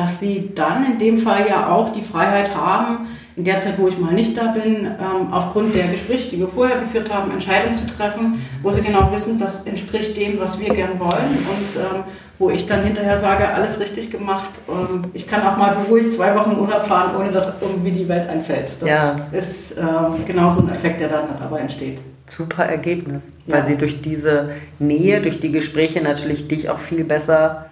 dass 0.00 0.18
sie 0.18 0.50
dann 0.54 0.86
in 0.86 0.98
dem 0.98 1.18
Fall 1.18 1.46
ja 1.46 1.68
auch 1.68 1.90
die 1.90 2.00
Freiheit 2.00 2.56
haben, 2.56 3.06
in 3.36 3.44
der 3.44 3.58
Zeit, 3.58 3.74
wo 3.76 3.86
ich 3.86 3.98
mal 3.98 4.14
nicht 4.14 4.34
da 4.34 4.46
bin, 4.46 4.86
ähm, 4.86 5.30
aufgrund 5.30 5.74
der 5.74 5.88
Gespräche, 5.88 6.30
die 6.30 6.38
wir 6.38 6.48
vorher 6.48 6.78
geführt 6.78 7.12
haben, 7.12 7.30
Entscheidungen 7.30 7.76
zu 7.76 7.86
treffen, 7.86 8.40
wo 8.62 8.70
sie 8.70 8.80
genau 8.80 9.12
wissen, 9.12 9.38
das 9.38 9.66
entspricht 9.66 10.16
dem, 10.16 10.40
was 10.40 10.58
wir 10.58 10.72
gern 10.72 10.98
wollen 10.98 11.10
und 11.10 11.76
ähm, 11.76 12.04
wo 12.38 12.48
ich 12.48 12.64
dann 12.64 12.82
hinterher 12.82 13.18
sage, 13.18 13.46
alles 13.50 13.78
richtig 13.78 14.10
gemacht. 14.10 14.62
Ähm, 14.68 15.04
ich 15.12 15.28
kann 15.28 15.46
auch 15.46 15.58
mal 15.58 15.74
beruhigt 15.74 16.10
zwei 16.12 16.34
Wochen 16.34 16.58
Urlaub 16.58 16.86
fahren, 16.86 17.14
ohne 17.14 17.30
dass 17.30 17.52
irgendwie 17.60 17.90
die 17.90 18.08
Welt 18.08 18.26
einfällt. 18.26 18.78
Das 18.80 18.88
ja. 18.88 19.38
ist 19.38 19.76
genau 20.26 20.48
so 20.48 20.62
ein 20.62 20.70
Effekt, 20.70 21.00
der 21.00 21.08
dann 21.08 21.24
dabei 21.38 21.60
entsteht. 21.60 22.00
Super 22.24 22.64
Ergebnis, 22.64 23.32
weil 23.46 23.60
ja. 23.60 23.66
sie 23.66 23.76
durch 23.76 24.00
diese 24.00 24.50
Nähe, 24.78 25.20
durch 25.20 25.40
die 25.40 25.52
Gespräche 25.52 26.00
natürlich 26.00 26.48
dich 26.48 26.70
auch 26.70 26.78
viel 26.78 27.04
besser 27.04 27.69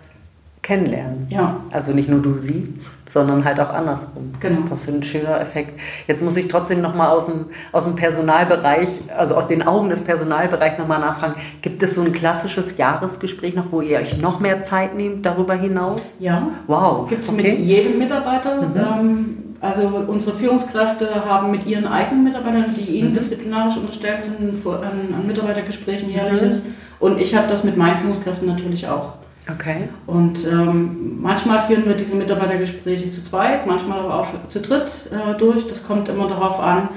kennenlernen. 0.68 1.26
Ja. 1.30 1.62
Also 1.72 1.92
nicht 1.92 2.10
nur 2.10 2.20
du 2.20 2.36
sie, 2.36 2.74
sondern 3.08 3.42
halt 3.42 3.58
auch 3.58 3.70
andersrum. 3.70 4.32
Genau. 4.38 4.58
Was 4.68 4.84
für 4.84 4.92
ein 4.92 5.02
schöner 5.02 5.40
Effekt. 5.40 5.80
Jetzt 6.06 6.22
muss 6.22 6.36
ich 6.36 6.46
trotzdem 6.46 6.82
nochmal 6.82 7.08
aus 7.08 7.24
dem, 7.24 7.46
aus 7.72 7.84
dem 7.84 7.96
Personalbereich, 7.96 9.00
also 9.16 9.34
aus 9.34 9.48
den 9.48 9.66
Augen 9.66 9.88
des 9.88 10.02
Personalbereichs 10.02 10.78
nochmal 10.78 11.00
nachfragen. 11.00 11.36
Gibt 11.62 11.82
es 11.82 11.94
so 11.94 12.02
ein 12.02 12.12
klassisches 12.12 12.76
Jahresgespräch 12.76 13.54
noch, 13.54 13.72
wo 13.72 13.80
ihr 13.80 13.96
euch 13.98 14.18
noch 14.18 14.40
mehr 14.40 14.60
Zeit 14.60 14.94
nehmt 14.94 15.24
darüber 15.24 15.54
hinaus? 15.54 16.16
Ja. 16.20 16.48
Wow. 16.66 17.08
Gibt 17.08 17.22
es 17.22 17.30
okay. 17.30 17.52
mit 17.52 17.60
jedem 17.60 17.98
Mitarbeiter. 17.98 18.60
Mhm. 18.60 18.76
Ähm, 18.76 19.36
also 19.62 19.88
unsere 20.06 20.36
Führungskräfte 20.36 21.24
haben 21.24 21.50
mit 21.50 21.64
ihren 21.66 21.86
eigenen 21.86 22.24
Mitarbeitern, 22.24 22.74
die 22.76 22.98
ihnen 22.98 23.08
mhm. 23.08 23.14
disziplinarisch 23.14 23.78
unterstellt 23.78 24.20
sind, 24.20 24.66
an, 24.66 25.14
an 25.18 25.26
Mitarbeitergesprächen 25.26 26.10
jährliches. 26.10 26.64
Mhm. 26.64 26.74
Und 27.00 27.20
ich 27.22 27.34
habe 27.34 27.46
das 27.46 27.64
mit 27.64 27.78
meinen 27.78 27.96
Führungskräften 27.96 28.46
natürlich 28.46 28.86
auch. 28.86 29.14
Okay. 29.50 29.88
Und 30.06 30.46
ähm, 30.46 31.20
manchmal 31.22 31.60
führen 31.60 31.86
wir 31.86 31.94
diese 31.94 32.14
Mitarbeitergespräche 32.16 33.10
zu 33.10 33.22
zweit, 33.22 33.66
manchmal 33.66 34.00
aber 34.00 34.20
auch 34.20 34.26
zu 34.48 34.60
dritt 34.60 35.08
äh, 35.10 35.34
durch. 35.36 35.66
Das 35.66 35.82
kommt 35.82 36.08
immer 36.08 36.26
darauf 36.26 36.60
an, 36.60 36.88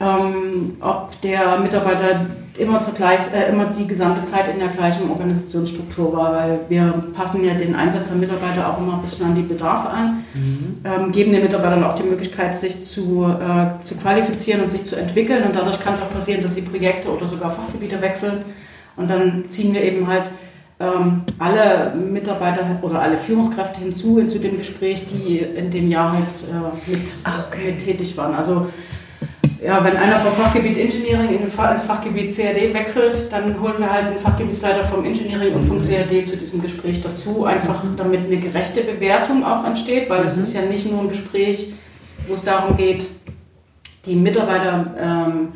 ähm, 0.00 0.76
ob 0.80 1.20
der 1.20 1.58
Mitarbeiter 1.58 2.26
immer, 2.56 2.80
zur 2.80 2.94
gleich, 2.94 3.20
äh, 3.34 3.50
immer 3.50 3.66
die 3.66 3.86
gesamte 3.86 4.24
Zeit 4.24 4.48
in 4.50 4.58
der 4.58 4.68
gleichen 4.68 5.10
Organisationsstruktur 5.10 6.16
war, 6.16 6.32
weil 6.32 6.60
wir 6.70 7.04
passen 7.14 7.44
ja 7.44 7.52
den 7.52 7.74
Einsatz 7.74 8.08
der 8.08 8.16
Mitarbeiter 8.16 8.68
auch 8.68 8.78
immer 8.78 8.94
ein 8.94 9.02
bisschen 9.02 9.26
an 9.26 9.34
die 9.34 9.42
Bedarfe 9.42 9.90
an, 9.90 10.24
mhm. 10.32 10.80
ähm, 10.84 11.12
geben 11.12 11.32
den 11.32 11.42
Mitarbeitern 11.42 11.84
auch 11.84 11.94
die 11.94 12.02
Möglichkeit, 12.02 12.58
sich 12.58 12.82
zu, 12.82 13.26
äh, 13.26 13.84
zu 13.84 13.94
qualifizieren 13.96 14.62
und 14.62 14.70
sich 14.70 14.84
zu 14.84 14.96
entwickeln. 14.96 15.44
Und 15.44 15.54
dadurch 15.54 15.78
kann 15.80 15.92
es 15.92 16.00
auch 16.00 16.10
passieren, 16.10 16.40
dass 16.40 16.54
sie 16.54 16.62
Projekte 16.62 17.10
oder 17.10 17.26
sogar 17.26 17.50
Fachgebiete 17.50 18.00
wechseln. 18.00 18.44
Und 18.96 19.10
dann 19.10 19.48
ziehen 19.48 19.74
wir 19.74 19.82
eben 19.82 20.06
halt 20.06 20.30
alle 21.38 21.94
Mitarbeiter 21.94 22.78
oder 22.82 23.00
alle 23.02 23.18
Führungskräfte 23.18 23.80
hinzu 23.80 24.18
in 24.18 24.28
zu 24.28 24.38
dem 24.38 24.56
Gespräch, 24.56 25.06
die 25.06 25.38
in 25.38 25.70
dem 25.70 25.90
Jahr 25.90 26.12
halt 26.12 26.28
äh, 26.50 26.90
mit, 26.90 27.08
ah, 27.24 27.44
okay. 27.46 27.72
mit 27.72 27.84
tätig 27.84 28.16
waren. 28.16 28.34
Also 28.34 28.66
ja, 29.62 29.84
wenn 29.84 29.96
einer 29.96 30.16
vom 30.16 30.32
Fachgebiet 30.32 30.78
Engineering 30.78 31.28
in 31.28 31.42
ins 31.42 31.82
Fachgebiet 31.82 32.34
CAD 32.34 32.72
wechselt, 32.72 33.30
dann 33.30 33.60
holen 33.60 33.74
wir 33.78 33.92
halt 33.92 34.08
den 34.08 34.16
Fachgebietsleiter 34.16 34.84
vom 34.84 35.04
Engineering 35.04 35.54
und 35.54 35.64
vom 35.64 35.76
mhm. 35.76 35.82
CAD 35.82 36.26
zu 36.26 36.36
diesem 36.38 36.62
Gespräch 36.62 37.02
dazu, 37.02 37.44
einfach 37.44 37.84
mhm. 37.84 37.96
damit 37.96 38.24
eine 38.24 38.38
gerechte 38.38 38.82
Bewertung 38.82 39.44
auch 39.44 39.64
entsteht, 39.64 40.08
weil 40.08 40.22
das 40.22 40.38
mhm. 40.38 40.44
ist 40.44 40.54
ja 40.54 40.62
nicht 40.62 40.90
nur 40.90 41.02
ein 41.02 41.08
Gespräch, 41.08 41.74
wo 42.26 42.32
es 42.32 42.42
darum 42.42 42.74
geht, 42.76 43.06
die 44.06 44.14
Mitarbeiter 44.14 44.94
ähm, 44.98 45.48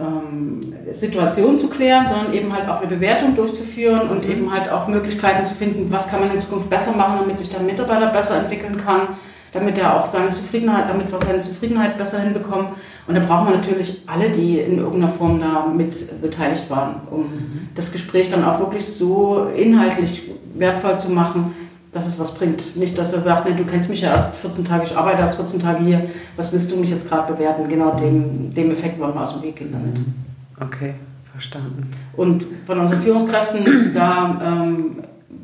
ähm, 0.00 0.60
Situationen 0.90 1.58
zu 1.58 1.68
klären, 1.68 2.06
sondern 2.06 2.32
eben 2.32 2.52
halt 2.52 2.68
auch 2.68 2.78
eine 2.78 2.88
Bewertung 2.88 3.34
durchzuführen 3.34 4.08
und 4.08 4.24
mhm. 4.24 4.30
eben 4.30 4.52
halt 4.52 4.70
auch 4.70 4.88
Möglichkeiten 4.88 5.44
zu 5.44 5.54
finden, 5.54 5.92
was 5.92 6.08
kann 6.08 6.20
man 6.20 6.30
in 6.30 6.38
Zukunft 6.38 6.70
besser 6.70 6.92
machen, 6.92 7.18
damit 7.20 7.38
sich 7.38 7.48
der 7.48 7.60
Mitarbeiter 7.60 8.06
besser 8.08 8.38
entwickeln 8.38 8.76
kann 8.76 9.08
damit 9.52 9.78
er 9.78 9.96
auch 9.96 10.08
seine 10.08 10.30
Zufriedenheit, 10.30 10.88
damit 10.88 11.10
wir 11.10 11.18
seine 11.20 11.40
Zufriedenheit 11.40 11.98
besser 11.98 12.20
hinbekommen. 12.20 12.68
Und 13.06 13.16
da 13.16 13.20
brauchen 13.20 13.48
wir 13.48 13.56
natürlich 13.56 14.02
alle, 14.06 14.30
die 14.30 14.58
in 14.58 14.78
irgendeiner 14.78 15.08
Form 15.08 15.40
da 15.40 15.66
mit 15.66 16.20
beteiligt 16.20 16.70
waren, 16.70 16.96
um 17.10 17.20
mhm. 17.22 17.68
das 17.74 17.90
Gespräch 17.90 18.28
dann 18.28 18.44
auch 18.44 18.60
wirklich 18.60 18.86
so 18.86 19.48
inhaltlich 19.56 20.30
wertvoll 20.54 20.98
zu 20.98 21.10
machen, 21.10 21.52
dass 21.92 22.06
es 22.06 22.18
was 22.18 22.34
bringt. 22.34 22.76
Nicht, 22.76 22.96
dass 22.96 23.12
er 23.12 23.20
sagt, 23.20 23.48
nee, 23.48 23.54
du 23.54 23.64
kennst 23.64 23.88
mich 23.88 24.00
ja 24.00 24.12
erst 24.12 24.36
14 24.36 24.64
Tage, 24.64 24.84
ich 24.84 24.96
arbeite 24.96 25.20
erst 25.20 25.36
14 25.36 25.60
Tage 25.60 25.84
hier, 25.84 26.08
was 26.36 26.52
willst 26.52 26.70
du 26.70 26.76
mich 26.76 26.90
jetzt 26.90 27.08
gerade 27.08 27.32
bewerten? 27.32 27.68
Genau 27.68 27.96
dem, 27.96 28.54
dem 28.54 28.70
Effekt 28.70 28.98
wollen 29.00 29.14
wir 29.14 29.22
aus 29.22 29.34
dem 29.34 29.42
Weg 29.42 29.56
gehen 29.56 29.72
damit. 29.72 29.98
Mhm. 29.98 30.14
Okay, 30.60 30.94
verstanden. 31.32 31.90
Und 32.16 32.46
von 32.66 32.78
unseren 32.78 33.00
Führungskräften, 33.00 33.92
da 33.92 34.40
ähm, 34.44 35.02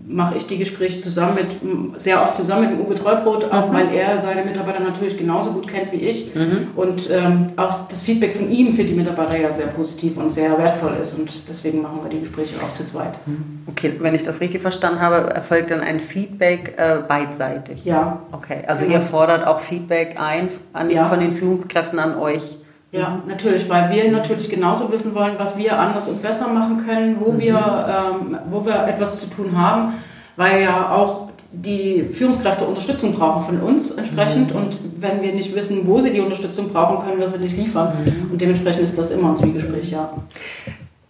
mache 0.09 0.37
ich 0.37 0.47
die 0.47 0.59
Gespräche 0.59 1.01
zusammen 1.01 1.35
mit, 1.35 2.01
sehr 2.01 2.23
oft 2.23 2.35
zusammen 2.35 2.63
mit 2.63 2.79
dem 2.79 2.87
Uwe 2.87 2.95
Treubrot, 2.95 3.45
auch 3.53 3.71
mhm. 3.71 3.75
weil 3.75 3.93
er 3.93 4.19
seine 4.19 4.45
Mitarbeiter 4.45 4.81
natürlich 4.81 5.17
genauso 5.17 5.53
gut 5.53 5.69
kennt 5.69 5.93
wie 5.93 5.97
ich. 5.97 6.35
Mhm. 6.35 6.69
Und 6.77 7.09
ähm, 7.11 7.49
auch 7.57 7.71
das 7.89 8.03
Feedback 8.03 8.37
von 8.37 8.51
ihm 8.51 8.73
für 8.73 8.85
die 8.85 8.95
Mitarbeiter 8.95 9.39
ja 9.39 9.51
sehr 9.51 9.67
positiv 9.67 10.17
und 10.17 10.31
sehr 10.31 10.57
wertvoll 10.59 10.95
ist. 10.99 11.15
Und 11.15 11.49
deswegen 11.49 11.83
machen 11.83 12.01
wir 12.03 12.11
die 12.11 12.21
Gespräche 12.21 12.57
oft 12.63 12.75
zu 12.75 12.85
zweit. 12.85 13.19
Mhm. 13.27 13.61
Okay, 13.67 13.93
wenn 13.99 14.15
ich 14.15 14.23
das 14.23 14.41
richtig 14.41 14.61
verstanden 14.61 15.01
habe, 15.01 15.31
erfolgt 15.31 15.71
dann 15.71 15.81
ein 15.81 16.01
Feedback 16.01 16.75
äh, 16.77 16.99
beidseitig? 17.07 17.85
Ja. 17.85 18.23
Okay, 18.33 18.63
also 18.67 18.85
genau. 18.85 18.97
ihr 18.97 19.01
fordert 19.01 19.47
auch 19.47 19.61
Feedback 19.61 20.17
ein 20.19 20.49
an, 20.73 20.91
ja. 20.91 21.05
von 21.05 21.21
den 21.21 21.33
Führungskräften 21.33 21.99
an 21.99 22.17
euch? 22.17 22.59
Ja, 22.93 23.21
natürlich, 23.27 23.69
weil 23.69 23.91
wir 23.91 24.11
natürlich 24.11 24.49
genauso 24.49 24.91
wissen 24.91 25.15
wollen, 25.15 25.35
was 25.39 25.59
wir 25.59 25.79
anders 25.79 26.09
und 26.09 26.23
besser 26.23 26.49
machen 26.49 26.87
können, 26.87 27.17
wo, 27.21 27.33
mhm. 27.33 27.39
wir, 27.41 27.57
ähm, 27.57 28.39
wo 28.49 28.65
wir 28.65 28.87
etwas 28.87 29.21
zu 29.21 29.27
tun 29.29 29.59
haben, 29.61 29.95
weil 30.37 30.63
ja 30.63 30.91
auch 30.93 31.29
die 31.53 32.09
Führungskräfte 32.13 32.65
Unterstützung 32.65 33.15
brauchen 33.15 33.45
von 33.45 33.61
uns 33.61 33.91
entsprechend 33.91 34.53
mhm. 34.53 34.61
und 34.61 34.79
wenn 34.97 35.23
wir 35.23 35.33
nicht 35.33 35.55
wissen, 35.55 35.87
wo 35.87 36.01
sie 36.01 36.13
die 36.13 36.21
Unterstützung 36.21 36.69
brauchen, 36.69 37.05
können 37.05 37.19
wir 37.19 37.29
sie 37.29 37.39
nicht 37.39 37.57
liefern 37.57 37.93
mhm. 37.99 38.33
und 38.33 38.41
dementsprechend 38.41 38.83
ist 38.83 38.97
das 38.97 39.11
immer 39.11 39.31
ein 39.31 39.37
Zwiegespräch, 39.37 39.91
ja. 39.91 40.13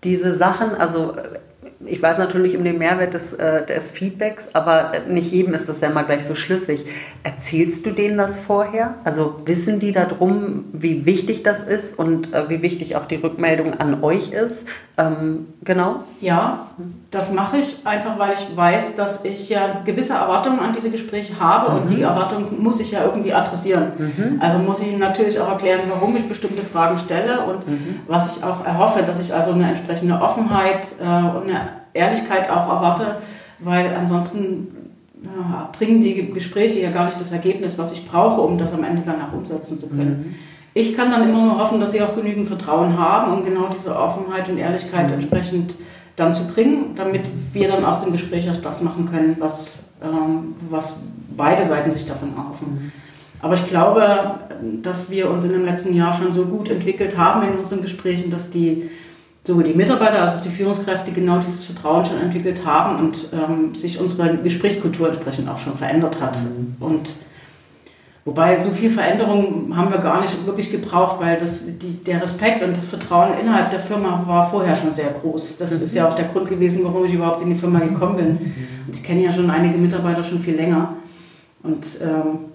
Diese 0.05 0.35
Sachen, 0.37 0.75
also 0.75 1.15
ich 1.87 2.03
weiß 2.03 2.19
natürlich 2.19 2.57
um 2.57 2.65
den 2.65 2.79
Mehrwert 2.79 3.15
des, 3.15 3.33
äh, 3.33 3.65
des 3.65 3.91
Feedbacks, 3.91 4.49
aber 4.53 4.93
nicht 5.09 5.33
jedem 5.33 5.55
ist 5.55 5.69
das 5.69 5.81
ja 5.81 5.91
mal 5.91 6.03
gleich 6.03 6.25
so 6.25 6.35
schlüssig. 6.35 6.85
Erzählst 7.23 7.87
du 7.87 7.91
denen 7.91 8.19
das 8.19 8.37
vorher? 8.37 8.95
Also 9.05 9.41
wissen 9.45 9.79
die 9.79 9.93
darum, 9.93 10.65
wie 10.73 11.07
wichtig 11.07 11.43
das 11.43 11.63
ist 11.63 11.99
und 11.99 12.33
äh, 12.33 12.49
wie 12.49 12.63
wichtig 12.63 12.97
auch 12.97 13.07
die 13.07 13.17
Rückmeldung 13.17 13.81
an 13.81 14.03
euch 14.03 14.33
ist? 14.33 14.67
Ähm, 14.99 15.49
genau? 15.63 15.97
Ja, 16.23 16.69
das 17.11 17.31
mache 17.31 17.59
ich 17.59 17.77
einfach, 17.85 18.19
weil 18.19 18.33
ich 18.33 18.57
weiß, 18.57 18.97
dass 18.97 19.25
ich 19.27 19.51
ja 19.51 19.83
gewisse 19.85 20.15
Erwartungen 20.15 20.59
an 20.59 20.73
diese 20.73 20.91
Gespräche 20.91 21.39
habe 21.39 21.71
mhm. 21.71 21.77
und 21.77 21.91
die 21.91 22.01
Erwartungen 22.01 22.63
muss 22.63 22.81
ich 22.81 22.93
ja 22.93 23.05
irgendwie 23.05 23.35
adressieren. 23.35 23.93
Mhm. 23.99 24.41
Also 24.41 24.59
muss 24.59 24.81
ich 24.81 24.97
natürlich 24.97 25.39
auch 25.39 25.51
erklären, 25.51 25.81
warum 25.89 26.17
ich 26.17 26.27
bestimmte 26.27 26.63
Fragen 26.63 26.97
stelle 26.97 27.45
und 27.45 27.69
mhm. 27.69 28.01
was 28.07 28.37
ich 28.37 28.45
auch 28.45 28.65
erhoffe, 28.65 29.03
dass 29.03 29.21
ich 29.21 29.35
also 29.35 29.53
eine 29.53 29.69
entsprechende 29.69 30.19
Offenheit 30.19 30.95
äh, 30.99 31.05
und 31.05 31.51
eine 31.51 31.69
Ehrlichkeit 31.93 32.49
auch 32.51 32.69
erwarte, 32.69 33.17
weil 33.59 33.95
ansonsten 33.95 34.69
ja, 35.23 35.71
bringen 35.77 36.01
die 36.01 36.33
Gespräche 36.33 36.81
ja 36.81 36.91
gar 36.91 37.05
nicht 37.05 37.21
das 37.21 37.33
Ergebnis, 37.33 37.77
was 37.77 37.93
ich 37.93 38.07
brauche, 38.07 38.41
um 38.41 38.57
das 38.57 38.73
am 38.73 38.83
Ende 38.83 39.03
dann 39.03 39.21
auch 39.21 39.35
umsetzen 39.35 39.77
zu 39.77 39.89
können. 39.89 40.37
Ich 40.77 40.95
kann 40.95 41.11
dann 41.11 41.27
immer 41.27 41.41
nur 41.41 41.59
hoffen, 41.59 41.81
dass 41.81 41.93
sie 41.93 42.03
auch 42.03 42.15
genügend 42.15 42.49
Vertrauen 42.49 42.99
haben, 42.99 43.33
um 43.33 43.43
genau 43.43 43.71
diese 43.75 43.97
Offenheit 43.97 44.47
und 44.51 44.59
Ehrlichkeit 44.59 45.07
mhm. 45.07 45.15
entsprechend 45.15 45.75
dann 46.17 46.35
zu 46.35 46.47
bringen, 46.47 46.91
damit 46.95 47.23
wir 47.55 47.69
dann 47.69 47.83
aus 47.83 48.03
dem 48.03 48.13
Gespräch 48.13 48.47
erst 48.47 48.63
das 48.63 48.83
machen 48.83 49.09
können, 49.11 49.37
was, 49.39 49.85
ähm, 50.03 50.55
was 50.69 50.99
beide 51.35 51.65
Seiten 51.65 51.91
sich 51.91 52.05
davon 52.05 52.37
erhoffen. 52.37 52.69
Mhm. 52.69 52.93
Aber 53.41 53.55
ich 53.55 53.67
glaube, 53.67 54.39
dass 54.83 55.09
wir 55.09 55.31
uns 55.31 55.45
in 55.45 55.53
dem 55.53 55.65
letzten 55.65 55.95
Jahr 55.95 56.13
schon 56.13 56.31
so 56.35 56.45
gut 56.45 56.69
entwickelt 56.69 57.17
haben 57.17 57.43
in 57.43 57.59
unseren 57.59 57.81
Gesprächen, 57.81 58.29
dass 58.29 58.51
die 58.51 58.91
sowohl 59.45 59.65
die 59.65 59.73
Mitarbeiter 59.73 60.21
als 60.21 60.35
auch 60.35 60.41
die 60.43 60.51
Führungskräfte 60.51 61.11
genau 61.11 61.39
dieses 61.39 61.65
Vertrauen 61.65 62.05
schon 62.05 62.21
entwickelt 62.21 62.67
haben 62.67 63.03
und 63.03 63.31
ähm, 63.33 63.75
sich 63.75 63.99
unsere 63.99 64.37
Gesprächskultur 64.37 65.07
entsprechend 65.07 65.49
auch 65.49 65.59
schon 65.59 65.75
verändert 65.75 66.21
hat. 66.21 66.37
Mhm. 66.43 66.77
Und 66.81 67.17
wobei 68.27 68.59
so 68.59 68.71
viel 68.71 68.91
Veränderung 68.91 69.75
haben 69.75 69.91
wir 69.91 69.99
gar 69.99 70.21
nicht 70.21 70.45
wirklich 70.45 70.71
gebraucht, 70.71 71.17
weil 71.21 71.39
das, 71.39 71.65
die, 71.79 72.05
der 72.05 72.21
Respekt 72.21 72.63
und 72.63 72.77
das 72.77 72.87
Vertrauen 72.87 73.39
innerhalb 73.41 73.71
der 73.71 73.81
Firma 73.81 74.23
war 74.27 74.51
vorher 74.51 74.75
schon 74.75 74.93
sehr 74.93 75.09
groß. 75.09 75.57
Das 75.57 75.79
mhm. 75.79 75.85
ist 75.85 75.95
ja 75.95 76.07
auch 76.07 76.15
der 76.15 76.27
Grund 76.27 76.49
gewesen, 76.49 76.83
warum 76.85 77.07
ich 77.07 77.15
überhaupt 77.15 77.41
in 77.41 77.49
die 77.49 77.55
Firma 77.55 77.79
gekommen 77.79 78.17
bin. 78.17 78.29
Mhm. 78.33 78.55
Und 78.87 78.95
ich 78.95 79.03
kenne 79.03 79.23
ja 79.23 79.33
schon 79.33 79.49
einige 79.49 79.79
Mitarbeiter 79.79 80.23
schon 80.23 80.41
viel 80.41 80.57
länger. 80.57 80.97
Und 81.63 81.99
ähm, 82.03 82.51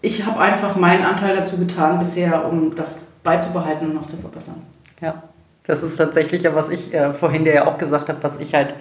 ich 0.00 0.26
habe 0.26 0.40
einfach 0.40 0.76
meinen 0.76 1.04
Anteil 1.04 1.36
dazu 1.36 1.58
getan 1.58 1.98
bisher, 1.98 2.44
um 2.48 2.74
das 2.74 3.12
beizubehalten 3.22 3.88
und 3.88 3.94
noch 3.94 4.06
zu 4.06 4.16
verbessern. 4.16 4.62
Ja. 5.00 5.22
Das 5.66 5.82
ist 5.82 5.96
tatsächlich 5.96 6.44
ja, 6.44 6.54
was 6.54 6.68
ich 6.68 6.94
äh, 6.94 7.12
vorhin 7.12 7.44
dir 7.44 7.52
ja 7.54 7.66
auch 7.66 7.76
gesagt 7.76 8.08
habe, 8.08 8.22
was 8.22 8.38
ich 8.38 8.54
halt 8.54 8.74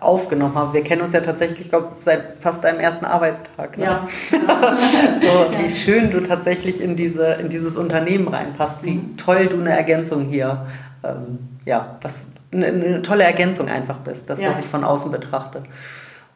aufgenommen 0.00 0.54
habe. 0.54 0.74
Wir 0.74 0.82
kennen 0.82 1.02
uns 1.02 1.12
ja 1.12 1.20
tatsächlich, 1.20 1.68
glaube 1.68 1.88
seit 2.00 2.40
fast 2.40 2.64
deinem 2.64 2.80
ersten 2.80 3.04
Arbeitstag. 3.04 3.78
Ne? 3.78 3.84
Ja. 3.84 4.06
so, 5.20 5.52
wie 5.58 5.70
schön 5.70 6.10
du 6.10 6.20
tatsächlich 6.20 6.80
in, 6.80 6.96
diese, 6.96 7.34
in 7.34 7.48
dieses 7.48 7.76
Unternehmen 7.76 8.28
reinpasst, 8.28 8.78
wie 8.82 8.94
mhm. 8.94 9.16
toll 9.16 9.46
du 9.46 9.60
eine 9.60 9.76
Ergänzung 9.76 10.26
hier, 10.26 10.66
ähm, 11.04 11.38
ja, 11.64 11.98
was 12.02 12.26
eine, 12.52 12.66
eine, 12.66 13.02
tolle 13.02 13.24
Ergänzung 13.24 13.68
einfach 13.68 13.98
bist, 13.98 14.28
das, 14.28 14.40
ja. 14.40 14.50
was 14.50 14.58
ich 14.58 14.66
von 14.66 14.84
außen 14.84 15.10
betrachte. 15.10 15.62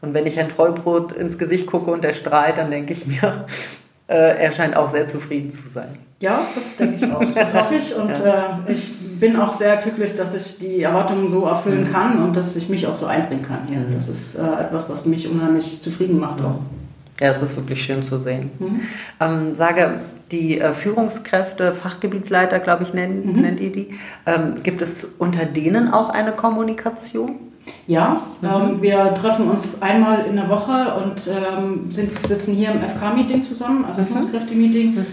Und 0.00 0.12
wenn 0.12 0.26
ich 0.26 0.36
Herrn 0.36 0.48
Treubrot 0.48 1.12
ins 1.12 1.38
Gesicht 1.38 1.66
gucke 1.66 1.90
und 1.90 2.04
er 2.04 2.12
strahlt, 2.12 2.58
dann 2.58 2.70
denke 2.70 2.92
ich 2.92 3.06
mir, 3.06 3.46
er 4.06 4.52
scheint 4.52 4.76
auch 4.76 4.88
sehr 4.88 5.06
zufrieden 5.06 5.50
zu 5.50 5.68
sein. 5.68 5.98
Ja, 6.24 6.40
das 6.54 6.76
denke 6.76 6.94
ich 6.96 7.12
auch. 7.12 7.22
Das 7.34 7.54
hoffe 7.54 7.74
ich. 7.74 7.94
Und 7.94 8.18
ja. 8.24 8.60
äh, 8.66 8.72
ich 8.72 8.98
bin 9.20 9.36
auch 9.36 9.52
sehr 9.52 9.76
glücklich, 9.76 10.14
dass 10.16 10.34
ich 10.34 10.58
die 10.58 10.82
Erwartungen 10.82 11.28
so 11.28 11.44
erfüllen 11.44 11.88
mhm. 11.88 11.92
kann 11.92 12.22
und 12.22 12.36
dass 12.36 12.56
ich 12.56 12.68
mich 12.68 12.86
auch 12.86 12.94
so 12.94 13.06
einbringen 13.06 13.42
kann 13.42 13.66
hier. 13.68 13.80
Mhm. 13.80 13.92
Das 13.92 14.08
ist 14.08 14.34
äh, 14.34 14.40
etwas, 14.40 14.88
was 14.88 15.04
mich 15.04 15.28
unheimlich 15.28 15.80
zufrieden 15.80 16.18
macht 16.18 16.40
auch. 16.40 16.60
Ja, 17.20 17.28
es 17.28 17.42
ist 17.42 17.56
wirklich 17.56 17.82
schön 17.82 18.02
zu 18.02 18.18
sehen. 18.18 18.50
Mhm. 18.58 18.80
Ähm, 19.20 19.52
sage, 19.52 20.00
die 20.30 20.60
äh, 20.60 20.72
Führungskräfte, 20.72 21.72
Fachgebietsleiter, 21.72 22.58
glaube 22.58 22.84
ich, 22.84 22.92
nennen, 22.92 23.24
mhm. 23.24 23.42
nennt 23.42 23.60
ihr 23.60 23.70
die. 23.70 23.98
Ähm, 24.26 24.54
gibt 24.62 24.82
es 24.82 25.04
unter 25.18 25.44
denen 25.44 25.92
auch 25.92 26.08
eine 26.08 26.32
Kommunikation? 26.32 27.36
Ja, 27.86 28.20
mhm. 28.40 28.48
ähm, 28.48 28.82
wir 28.82 29.14
treffen 29.14 29.48
uns 29.50 29.82
einmal 29.82 30.26
in 30.26 30.36
der 30.36 30.48
Woche 30.48 30.94
und 31.02 31.28
ähm, 31.28 31.90
sind, 31.90 32.12
sitzen 32.12 32.54
hier 32.54 32.70
im 32.70 32.80
FK-Meeting 32.80 33.42
zusammen, 33.42 33.84
also 33.84 34.00
mhm. 34.00 34.06
Führungskräfte-Meeting. 34.06 34.94
Mhm. 34.94 35.06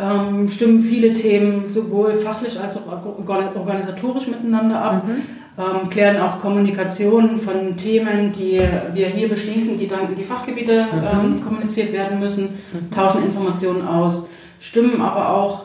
Ähm, 0.00 0.48
stimmen 0.48 0.80
viele 0.80 1.12
Themen 1.12 1.66
sowohl 1.66 2.12
fachlich 2.14 2.58
als 2.60 2.76
auch 2.76 3.04
organisatorisch 3.26 4.28
miteinander 4.28 4.80
ab, 4.80 5.04
mhm. 5.04 5.22
ähm, 5.58 5.88
klären 5.88 6.20
auch 6.20 6.38
Kommunikation 6.38 7.36
von 7.36 7.76
Themen, 7.76 8.30
die 8.30 8.60
wir 8.94 9.06
hier 9.08 9.28
beschließen, 9.28 9.76
die 9.76 9.88
dann 9.88 10.08
in 10.08 10.14
die 10.14 10.22
Fachgebiete 10.22 10.84
mhm. 10.84 11.34
ähm, 11.34 11.40
kommuniziert 11.40 11.92
werden 11.92 12.20
müssen, 12.20 12.50
mhm. 12.72 12.90
tauschen 12.92 13.24
Informationen 13.24 13.86
aus, 13.86 14.28
stimmen 14.60 15.00
aber 15.00 15.30
auch 15.30 15.64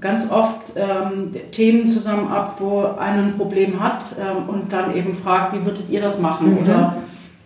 ganz 0.00 0.30
oft 0.30 0.74
ähm, 0.76 1.30
Themen 1.50 1.88
zusammen 1.88 2.28
ab, 2.28 2.56
wo 2.58 2.82
einer 2.98 3.22
ein 3.22 3.34
Problem 3.36 3.82
hat 3.82 4.04
ähm, 4.20 4.48
und 4.48 4.72
dann 4.72 4.94
eben 4.94 5.14
fragt, 5.14 5.54
wie 5.54 5.64
würdet 5.64 5.88
ihr 5.88 6.00
das 6.00 6.18
machen? 6.18 6.50
Mhm. 6.50 6.58
Oder 6.58 6.96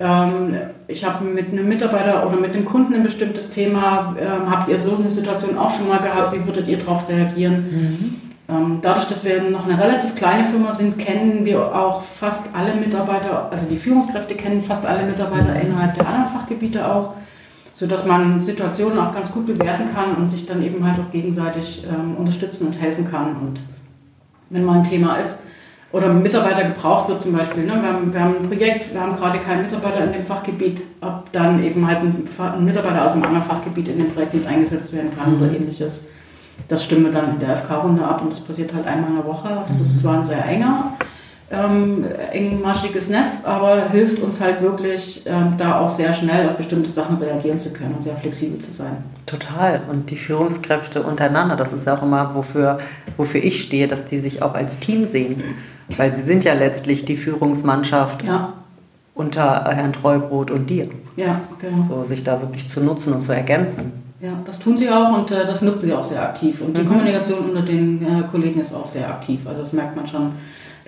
ähm, 0.00 0.57
ich 0.87 1.05
habe 1.05 1.25
mit 1.25 1.52
einem 1.52 1.69
Mitarbeiter 1.69 2.26
oder 2.26 2.37
mit 2.37 2.55
einem 2.55 2.64
Kunden 2.64 2.95
ein 2.95 3.02
bestimmtes 3.02 3.50
Thema, 3.50 4.17
ähm, 4.19 4.50
habt 4.50 4.69
ihr 4.69 4.78
so 4.78 4.97
eine 4.97 5.09
Situation 5.09 5.59
auch 5.59 5.71
schon 5.71 5.88
mal 5.88 5.99
gehabt, 5.99 6.33
wie 6.33 6.45
würdet 6.45 6.69
ihr 6.69 6.78
darauf 6.78 7.09
reagieren? 7.09 7.64
Mhm. 7.71 8.28
Ähm, 8.50 8.78
dadurch, 8.81 9.07
dass 9.07 9.25
wir 9.25 9.43
noch 9.43 9.69
eine 9.69 9.78
relativ 9.78 10.14
kleine 10.14 10.43
Firma 10.43 10.73
sind, 10.73 10.99
kennen 10.99 11.45
wir 11.45 11.75
auch 11.75 12.02
fast 12.02 12.55
alle 12.55 12.75
Mitarbeiter, 12.75 13.49
also 13.50 13.69
die 13.69 13.76
Führungskräfte 13.76 14.35
kennen 14.37 14.62
fast 14.62 14.87
alle 14.87 15.05
Mitarbeiter 15.05 15.55
innerhalb 15.61 15.95
der 15.95 16.07
anderen 16.09 16.26
Fachgebiete 16.26 16.90
auch 16.90 17.14
sodass 17.78 18.04
man 18.04 18.40
Situationen 18.40 18.99
auch 18.99 19.12
ganz 19.12 19.30
gut 19.30 19.47
bewerten 19.47 19.85
kann 19.94 20.16
und 20.16 20.26
sich 20.26 20.47
dann 20.47 20.64
eben 20.64 20.85
halt 20.85 20.99
auch 20.99 21.12
gegenseitig 21.12 21.85
ähm, 21.88 22.16
unterstützen 22.16 22.66
und 22.66 22.73
helfen 22.73 23.04
kann. 23.04 23.37
Und 23.37 23.61
wenn 24.50 24.64
mal 24.64 24.78
ein 24.78 24.85
Thema 24.85 25.14
ist, 25.14 25.38
oder 25.92 26.11
ein 26.11 26.20
Mitarbeiter 26.20 26.64
gebraucht 26.64 27.08
wird 27.08 27.23
zum 27.23 27.32
Beispiel. 27.32 27.64
Ne? 27.64 27.75
Wir, 27.80 27.92
haben, 27.92 28.12
wir 28.12 28.20
haben 28.20 28.35
ein 28.37 28.47
Projekt, 28.47 28.92
wir 28.92 29.00
haben 29.00 29.14
gerade 29.14 29.38
keinen 29.38 29.62
Mitarbeiter 29.62 30.04
in 30.04 30.12
dem 30.12 30.23
Fachgebiet, 30.23 30.85
ob 31.00 31.30
dann 31.30 31.62
eben 31.62 31.87
halt 31.87 32.00
ein, 32.00 32.28
ein 32.38 32.64
Mitarbeiter 32.64 33.06
aus 33.06 33.12
einem 33.12 33.23
anderen 33.23 33.44
Fachgebiet 33.44 33.87
in 33.87 33.99
dem 33.99 34.08
Projekt 34.08 34.35
mit 34.35 34.47
eingesetzt 34.47 34.92
werden 34.92 35.11
kann 35.16 35.37
mhm. 35.37 35.42
oder 35.42 35.52
ähnliches. 35.52 36.02
Das 36.66 36.82
stimmen 36.82 37.04
wir 37.04 37.12
dann 37.12 37.30
in 37.30 37.38
der 37.38 37.54
FK-Runde 37.56 38.04
ab 38.04 38.20
und 38.20 38.32
das 38.32 38.40
passiert 38.40 38.75
halt 38.75 38.87
einmal 38.87 39.11
in 39.11 39.16
der 39.16 39.25
Woche. 39.25 39.62
Das 39.68 39.80
ist 39.80 40.00
zwar 40.00 40.18
ein 40.18 40.25
sehr 40.25 40.44
enger, 40.44 40.94
ähm, 41.50 42.05
engmaschiges 42.33 43.09
Netz, 43.09 43.43
aber 43.45 43.88
hilft 43.88 44.19
uns 44.19 44.40
halt 44.40 44.61
wirklich, 44.61 45.23
ähm, 45.25 45.57
da 45.57 45.81
auch 45.81 45.88
sehr 45.88 46.12
schnell 46.12 46.47
auf 46.47 46.57
bestimmte 46.57 46.90
Sachen 46.90 47.17
reagieren 47.17 47.59
zu 47.59 47.73
können 47.73 47.95
und 47.95 48.02
sehr 48.02 48.14
flexibel 48.14 48.59
zu 48.59 48.71
sein. 48.71 48.99
Total. 49.25 49.81
Und 49.90 50.11
die 50.11 50.17
Führungskräfte 50.17 51.02
untereinander, 51.02 51.57
das 51.57 51.73
ist 51.73 51.88
auch 51.88 52.02
immer, 52.02 52.35
wofür, 52.35 52.78
wofür 53.17 53.43
ich 53.43 53.62
stehe, 53.62 53.88
dass 53.88 54.05
die 54.05 54.19
sich 54.19 54.43
auch 54.43 54.55
als 54.55 54.78
Team 54.78 55.07
sehen. 55.07 55.43
Weil 55.97 56.12
sie 56.12 56.23
sind 56.23 56.45
ja 56.45 56.52
letztlich 56.52 57.07
die 57.07 57.17
Führungsmannschaft 57.17 58.23
ja. 58.25 58.52
unter 59.14 59.64
Herrn 59.71 59.95
Treubrot 59.95 60.50
und 60.50 60.69
dir. 60.69 60.90
Ja, 61.17 61.40
genau. 61.59 61.81
So, 61.81 62.05
sich 62.05 62.23
da 62.25 62.43
wirklich 62.43 62.69
zu 62.69 62.83
nutzen 62.83 63.14
und 63.14 63.23
zu 63.23 63.33
ergänzen. 63.33 63.93
Ja, 64.21 64.33
das 64.45 64.59
tun 64.59 64.76
sie 64.76 64.90
auch 64.90 65.17
und 65.17 65.31
äh, 65.31 65.47
das 65.47 65.62
nutzen 65.62 65.87
sie 65.87 65.95
auch 65.95 66.02
sehr 66.02 66.23
aktiv. 66.23 66.61
Und 66.61 66.76
die 66.76 66.83
mhm. 66.83 66.88
Kommunikation 66.88 67.50
unter 67.50 67.62
den 67.62 68.02
äh, 68.02 68.23
Kollegen 68.31 68.61
ist 68.61 68.75
auch 68.75 68.87
sehr 68.87 69.09
aktiv. 69.09 69.40
Also 69.47 69.61
das 69.61 69.73
merkt 69.73 69.97
man 69.97 70.07
schon, 70.07 70.33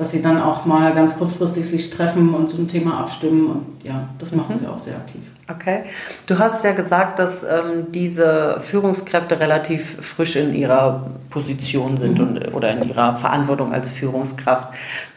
dass 0.00 0.12
sie 0.12 0.22
dann 0.22 0.40
auch 0.40 0.64
mal 0.64 0.94
ganz 0.94 1.18
kurzfristig 1.18 1.68
sich 1.68 1.90
treffen 1.90 2.32
und 2.32 2.50
ein 2.54 2.66
Thema 2.66 3.00
abstimmen. 3.00 3.48
Und 3.48 3.66
ja, 3.84 4.08
das 4.16 4.32
machen 4.32 4.54
mhm. 4.54 4.58
sie 4.58 4.66
auch 4.66 4.78
sehr 4.78 4.96
aktiv. 4.96 5.20
Okay. 5.46 5.82
Du 6.26 6.38
hast 6.38 6.64
ja 6.64 6.72
gesagt, 6.72 7.18
dass 7.18 7.42
ähm, 7.42 7.92
diese 7.92 8.56
Führungskräfte 8.60 9.38
relativ 9.40 10.00
frisch 10.00 10.36
in 10.36 10.54
ihrer 10.54 11.06
Position 11.28 11.98
sind 11.98 12.18
mhm. 12.18 12.28
und, 12.28 12.54
oder 12.54 12.70
in 12.70 12.88
ihrer 12.88 13.16
Verantwortung 13.16 13.74
als 13.74 13.90
Führungskraft. 13.90 14.72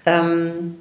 Ähm, 0.05 0.75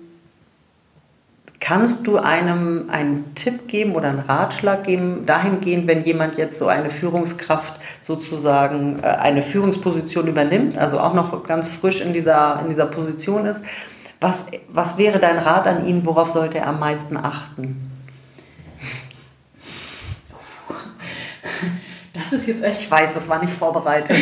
Kannst 1.64 2.09
du 2.09 2.18
einem 2.18 2.90
einen 2.90 3.37
Tipp 3.37 3.68
geben 3.68 3.94
oder 3.94 4.09
einen 4.09 4.18
Ratschlag 4.18 4.82
geben, 4.82 5.26
dahingehend, 5.26 5.87
wenn 5.87 6.02
jemand 6.04 6.37
jetzt 6.37 6.59
so 6.59 6.66
eine 6.66 6.90
Führungskraft 6.90 7.75
sozusagen 8.02 8.99
äh, 9.00 9.06
eine 9.06 9.42
Führungsposition 9.42 10.26
übernimmt, 10.26 10.76
also 10.76 10.99
auch 10.99 11.14
noch 11.14 11.44
ganz 11.44 11.71
frisch 11.71 12.00
in 12.00 12.12
dieser, 12.12 12.59
in 12.62 12.66
dieser 12.66 12.87
Position 12.87 13.47
ist, 13.47 13.64
was, 14.23 14.47
was 14.69 14.97
wäre 14.97 15.19
dein 15.19 15.38
Rat 15.38 15.67
an 15.67 15.87
ihn, 15.87 16.07
worauf 16.07 16.31
sollte 16.31 16.59
er 16.59 16.69
am 16.69 16.79
meisten 16.79 17.17
achten? 17.17 17.91
Das 22.12 22.33
ist 22.33 22.47
jetzt 22.47 22.62
echt. 22.62 22.81
Ich 22.81 22.91
weiß, 22.91 23.14
das 23.14 23.29
war 23.29 23.41
nicht 23.41 23.52
vorbereitet. 23.52 24.17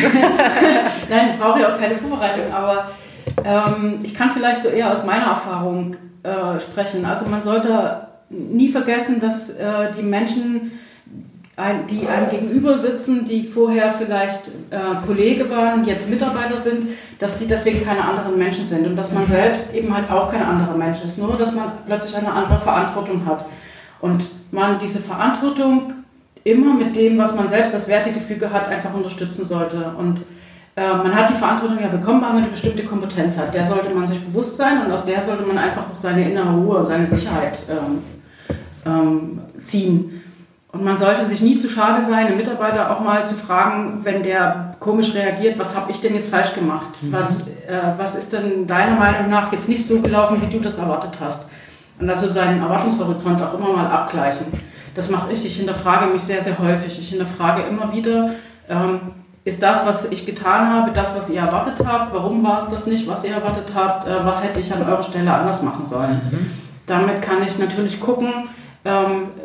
Nein, 1.09 1.37
brauche 1.37 1.59
ja 1.59 1.73
auch 1.73 1.79
keine 1.79 1.95
Vorbereitung, 1.95 2.51
aber 2.51 2.89
ähm, 3.43 3.99
ich 4.01 4.15
kann 4.15 4.31
vielleicht 4.31 4.61
so 4.61 4.69
eher 4.69 4.91
aus 4.91 5.05
meiner 5.05 5.25
Erfahrung 5.25 5.95
äh, 6.23 6.59
sprechen. 6.59 7.05
Also 7.05 7.25
man 7.25 7.43
sollte 7.43 8.07
nie 8.29 8.69
vergessen, 8.69 9.19
dass 9.19 9.49
äh, 9.51 9.91
die 9.91 10.03
Menschen, 10.03 10.71
ein, 11.61 11.85
die 11.87 12.07
einem 12.07 12.29
gegenüber 12.29 12.77
sitzen, 12.77 13.25
die 13.25 13.43
vorher 13.43 13.91
vielleicht 13.91 14.47
äh, 14.71 15.05
Kollege 15.05 15.49
waren, 15.49 15.85
jetzt 15.85 16.09
Mitarbeiter 16.09 16.57
sind, 16.57 16.87
dass 17.19 17.37
die 17.37 17.45
deswegen 17.45 17.83
keine 17.83 18.03
anderen 18.03 18.37
Menschen 18.37 18.63
sind 18.63 18.87
und 18.87 18.95
dass 18.95 19.11
man 19.11 19.27
selbst 19.27 19.73
eben 19.73 19.95
halt 19.95 20.09
auch 20.09 20.31
kein 20.31 20.43
anderer 20.43 20.75
Mensch 20.75 21.01
ist, 21.03 21.17
nur 21.17 21.37
dass 21.37 21.53
man 21.53 21.71
plötzlich 21.85 22.15
eine 22.17 22.31
andere 22.31 22.57
Verantwortung 22.57 23.25
hat. 23.25 23.45
Und 23.99 24.31
man 24.51 24.79
diese 24.79 24.99
Verantwortung 24.99 25.93
immer 26.43 26.73
mit 26.73 26.95
dem, 26.95 27.17
was 27.17 27.35
man 27.35 27.47
selbst 27.47 27.73
als 27.73 27.87
Wertegefüge 27.87 28.51
hat, 28.51 28.67
einfach 28.67 28.93
unterstützen 28.93 29.45
sollte. 29.45 29.93
Und 29.97 30.23
äh, 30.75 30.87
man 30.87 31.13
hat 31.13 31.29
die 31.29 31.35
Verantwortung 31.35 31.79
ja 31.79 31.89
bekommen, 31.89 32.21
weil 32.21 32.29
man 32.29 32.39
eine 32.39 32.49
bestimmte 32.49 32.83
Kompetenz 32.83 33.37
hat. 33.37 33.53
Der 33.53 33.63
sollte 33.63 33.93
man 33.93 34.07
sich 34.07 34.19
bewusst 34.19 34.55
sein 34.55 34.83
und 34.83 34.91
aus 34.91 35.05
der 35.05 35.21
sollte 35.21 35.43
man 35.43 35.59
einfach 35.59 35.89
auch 35.89 35.95
seine 35.95 36.27
innere 36.27 36.51
Ruhe 36.55 36.77
und 36.77 36.87
seine 36.87 37.05
Sicherheit 37.05 37.59
ähm, 37.69 38.01
ähm, 38.85 39.41
ziehen. 39.63 40.23
Und 40.73 40.85
man 40.85 40.97
sollte 40.97 41.23
sich 41.23 41.41
nie 41.41 41.57
zu 41.57 41.67
schade 41.67 42.01
sein, 42.01 42.27
einen 42.27 42.37
Mitarbeiter 42.37 42.91
auch 42.91 43.01
mal 43.01 43.27
zu 43.27 43.35
fragen, 43.35 43.99
wenn 44.03 44.23
der 44.23 44.71
komisch 44.79 45.13
reagiert, 45.13 45.59
was 45.59 45.75
habe 45.75 45.91
ich 45.91 45.99
denn 45.99 46.15
jetzt 46.15 46.29
falsch 46.29 46.55
gemacht? 46.55 46.89
Mhm. 47.01 47.11
Was, 47.11 47.47
äh, 47.47 47.81
was 47.97 48.15
ist 48.15 48.31
denn 48.31 48.67
deiner 48.67 48.95
Meinung 48.95 49.29
nach 49.29 49.51
jetzt 49.51 49.67
nicht 49.67 49.85
so 49.85 49.99
gelaufen, 49.99 50.41
wie 50.41 50.47
du 50.47 50.59
das 50.59 50.77
erwartet 50.77 51.19
hast? 51.19 51.47
Und 51.99 52.09
also 52.09 52.29
seinen 52.29 52.61
Erwartungshorizont 52.61 53.41
auch 53.41 53.53
immer 53.53 53.73
mal 53.73 53.85
abgleichen. 53.85 54.45
Das 54.93 55.09
mache 55.09 55.31
ich. 55.31 55.45
Ich 55.45 55.57
hinterfrage 55.57 56.07
mich 56.07 56.21
sehr, 56.21 56.41
sehr 56.41 56.57
häufig. 56.57 56.97
Ich 56.97 57.09
hinterfrage 57.09 57.63
immer 57.63 57.93
wieder, 57.93 58.31
ähm, 58.69 58.99
ist 59.43 59.61
das, 59.61 59.85
was 59.85 60.05
ich 60.05 60.25
getan 60.25 60.69
habe, 60.69 60.91
das, 60.91 61.15
was 61.15 61.29
ihr 61.29 61.41
erwartet 61.41 61.85
habt? 61.85 62.13
Warum 62.13 62.45
war 62.45 62.59
es 62.59 62.67
das 62.69 62.85
nicht, 62.87 63.07
was 63.07 63.23
ihr 63.23 63.33
erwartet 63.33 63.73
habt? 63.75 64.07
Äh, 64.07 64.23
was 64.23 64.43
hätte 64.43 64.59
ich 64.59 64.73
an 64.73 64.83
eurer 64.83 65.03
Stelle 65.03 65.33
anders 65.33 65.63
machen 65.63 65.83
sollen? 65.83 66.21
Mhm. 66.31 66.51
Damit 66.85 67.21
kann 67.21 67.43
ich 67.43 67.57
natürlich 67.57 67.99
gucken, 67.99 68.31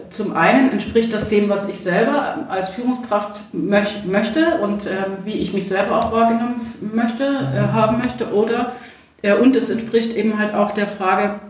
zum 0.08 0.34
einen 0.34 0.70
entspricht 0.72 1.12
das 1.12 1.28
dem, 1.28 1.50
was 1.50 1.68
ich 1.68 1.76
selber 1.76 2.46
als 2.48 2.70
Führungskraft 2.70 3.52
möch 3.52 4.04
möchte 4.06 4.60
und 4.62 4.86
ähm, 4.86 5.18
wie 5.24 5.34
ich 5.34 5.52
mich 5.52 5.68
selber 5.68 5.98
auch 5.98 6.10
wahrgenommen 6.10 6.60
möchte, 6.80 7.24
äh, 7.24 7.60
mhm. 7.60 7.72
haben 7.74 7.98
möchte, 7.98 8.32
oder 8.32 8.72
äh, 9.20 9.34
und 9.34 9.54
es 9.54 9.68
entspricht 9.68 10.16
eben 10.16 10.38
halt 10.38 10.54
auch 10.54 10.70
der 10.70 10.86
Frage, 10.86 11.40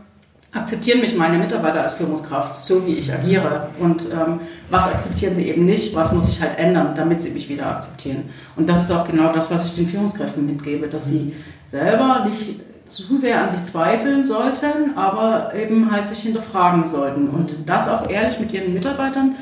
akzeptieren 0.52 1.00
mich 1.00 1.16
meine 1.16 1.38
Mitarbeiter 1.38 1.82
als 1.82 1.92
Führungskraft, 1.92 2.56
so 2.56 2.86
wie 2.86 2.94
ich 2.94 3.12
agiere? 3.12 3.68
Und 3.78 4.06
ähm, 4.06 4.40
was 4.70 4.88
akzeptieren 4.88 5.34
sie 5.34 5.48
eben 5.48 5.64
nicht? 5.64 5.94
Was 5.94 6.12
muss 6.12 6.28
ich 6.28 6.40
halt 6.40 6.58
ändern, 6.58 6.94
damit 6.94 7.20
sie 7.20 7.30
mich 7.30 7.48
wieder 7.48 7.66
akzeptieren? 7.66 8.24
Und 8.56 8.68
das 8.68 8.82
ist 8.82 8.90
auch 8.90 9.06
genau 9.06 9.32
das, 9.32 9.50
was 9.50 9.66
ich 9.66 9.76
den 9.76 9.86
Führungskräften 9.86 10.46
mitgebe, 10.46 10.88
dass 10.88 11.06
sie 11.06 11.34
selber 11.64 12.24
nicht 12.24 12.60
zu 12.86 13.18
sehr 13.18 13.42
an 13.42 13.48
sich 13.48 13.64
zweifeln 13.64 14.24
sollten, 14.24 14.96
aber 14.96 15.54
eben 15.54 15.90
halt 15.90 16.06
sich 16.06 16.20
hinterfragen 16.20 16.84
sollten 16.84 17.28
und 17.28 17.68
das 17.68 17.88
auch 17.88 18.08
ehrlich 18.08 18.38
mit 18.40 18.52
ihren 18.52 18.72
Mitarbeitern 18.72 19.34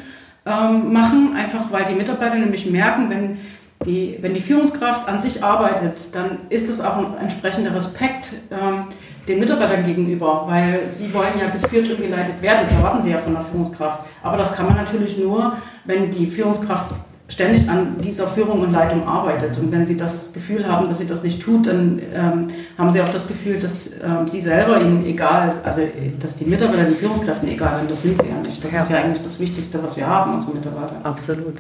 ähm, 0.47 0.93
machen, 0.93 1.37
einfach 1.37 1.71
weil 1.71 1.85
die 1.85 1.95
Mitarbeiter 1.95 2.37
nämlich 2.37 2.67
merken, 2.71 3.11
wenn 3.11 3.39
die, 3.85 4.19
wenn 4.21 4.35
die 4.35 4.41
Führungskraft 4.41 5.09
an 5.09 5.21
sich 5.21 5.43
arbeitet, 5.43 6.15
dann 6.15 6.39
ist 6.49 6.69
es 6.69 6.81
auch 6.81 6.97
ein 6.97 7.19
entsprechender 7.19 7.75
Respekt 7.75 8.33
ähm, 8.51 8.85
den 9.29 9.41
Mitarbeitern 9.41 9.85
gegenüber, 9.85 10.45
weil 10.47 10.89
sie 10.89 11.13
wollen 11.13 11.39
ja 11.39 11.49
geführt 11.49 11.91
und 11.91 12.01
geleitet 12.01 12.41
werden. 12.41 12.59
Das 12.61 12.73
erwarten 12.73 13.03
sie 13.03 13.11
ja 13.11 13.19
von 13.19 13.33
der 13.33 13.43
Führungskraft. 13.43 14.01
Aber 14.23 14.37
das 14.37 14.55
kann 14.55 14.67
man 14.67 14.77
natürlich 14.77 15.19
nur, 15.19 15.55
wenn 15.85 16.11
die 16.11 16.29
Führungskraft 16.29 16.95
ständig 17.29 17.69
an 17.69 17.97
dieser 18.01 18.27
Führung 18.27 18.61
und 18.61 18.73
Leitung 18.73 19.09
arbeitet. 19.09 19.59
Und 19.59 19.73
wenn 19.73 19.85
sie 19.85 19.97
das 19.97 20.33
Gefühl 20.33 20.69
haben, 20.69 20.87
dass 20.87 20.99
sie 20.99 21.07
das 21.07 21.23
nicht 21.23 21.41
tut, 21.43 21.67
dann 21.67 22.01
ähm, 22.15 22.47
haben 22.77 22.91
sie 22.91 23.01
auch 23.01 23.09
das 23.09 23.27
Gefühl, 23.27 23.59
dass 23.59 23.91
ähm, 24.03 24.27
sie 24.27 24.41
selber 24.41 24.81
ihnen 24.81 25.07
egal, 25.07 25.53
also 25.65 25.81
dass 26.21 26.37
die 26.37 26.45
Mitarbeiter 26.45 26.85
den 26.85 26.97
Führungskräften 26.97 27.49
egal 27.49 27.75
sind. 27.75 27.91
Das 27.91 28.03
sind 28.03 28.17
sie 28.17 28.29
ja 28.29 28.37
nicht. 28.43 28.63
Das 28.63 28.73
ja. 28.75 28.81
ist 28.81 28.91
ja 28.91 28.99
eigentlich 28.99 29.23
das 29.23 29.41
Wichtigste, 29.41 29.83
was 29.83 29.97
wir 29.97 30.07
haben, 30.07 30.35
unsere 30.35 30.55
Mitarbeiter. 30.55 30.97
Absolut. 31.03 31.57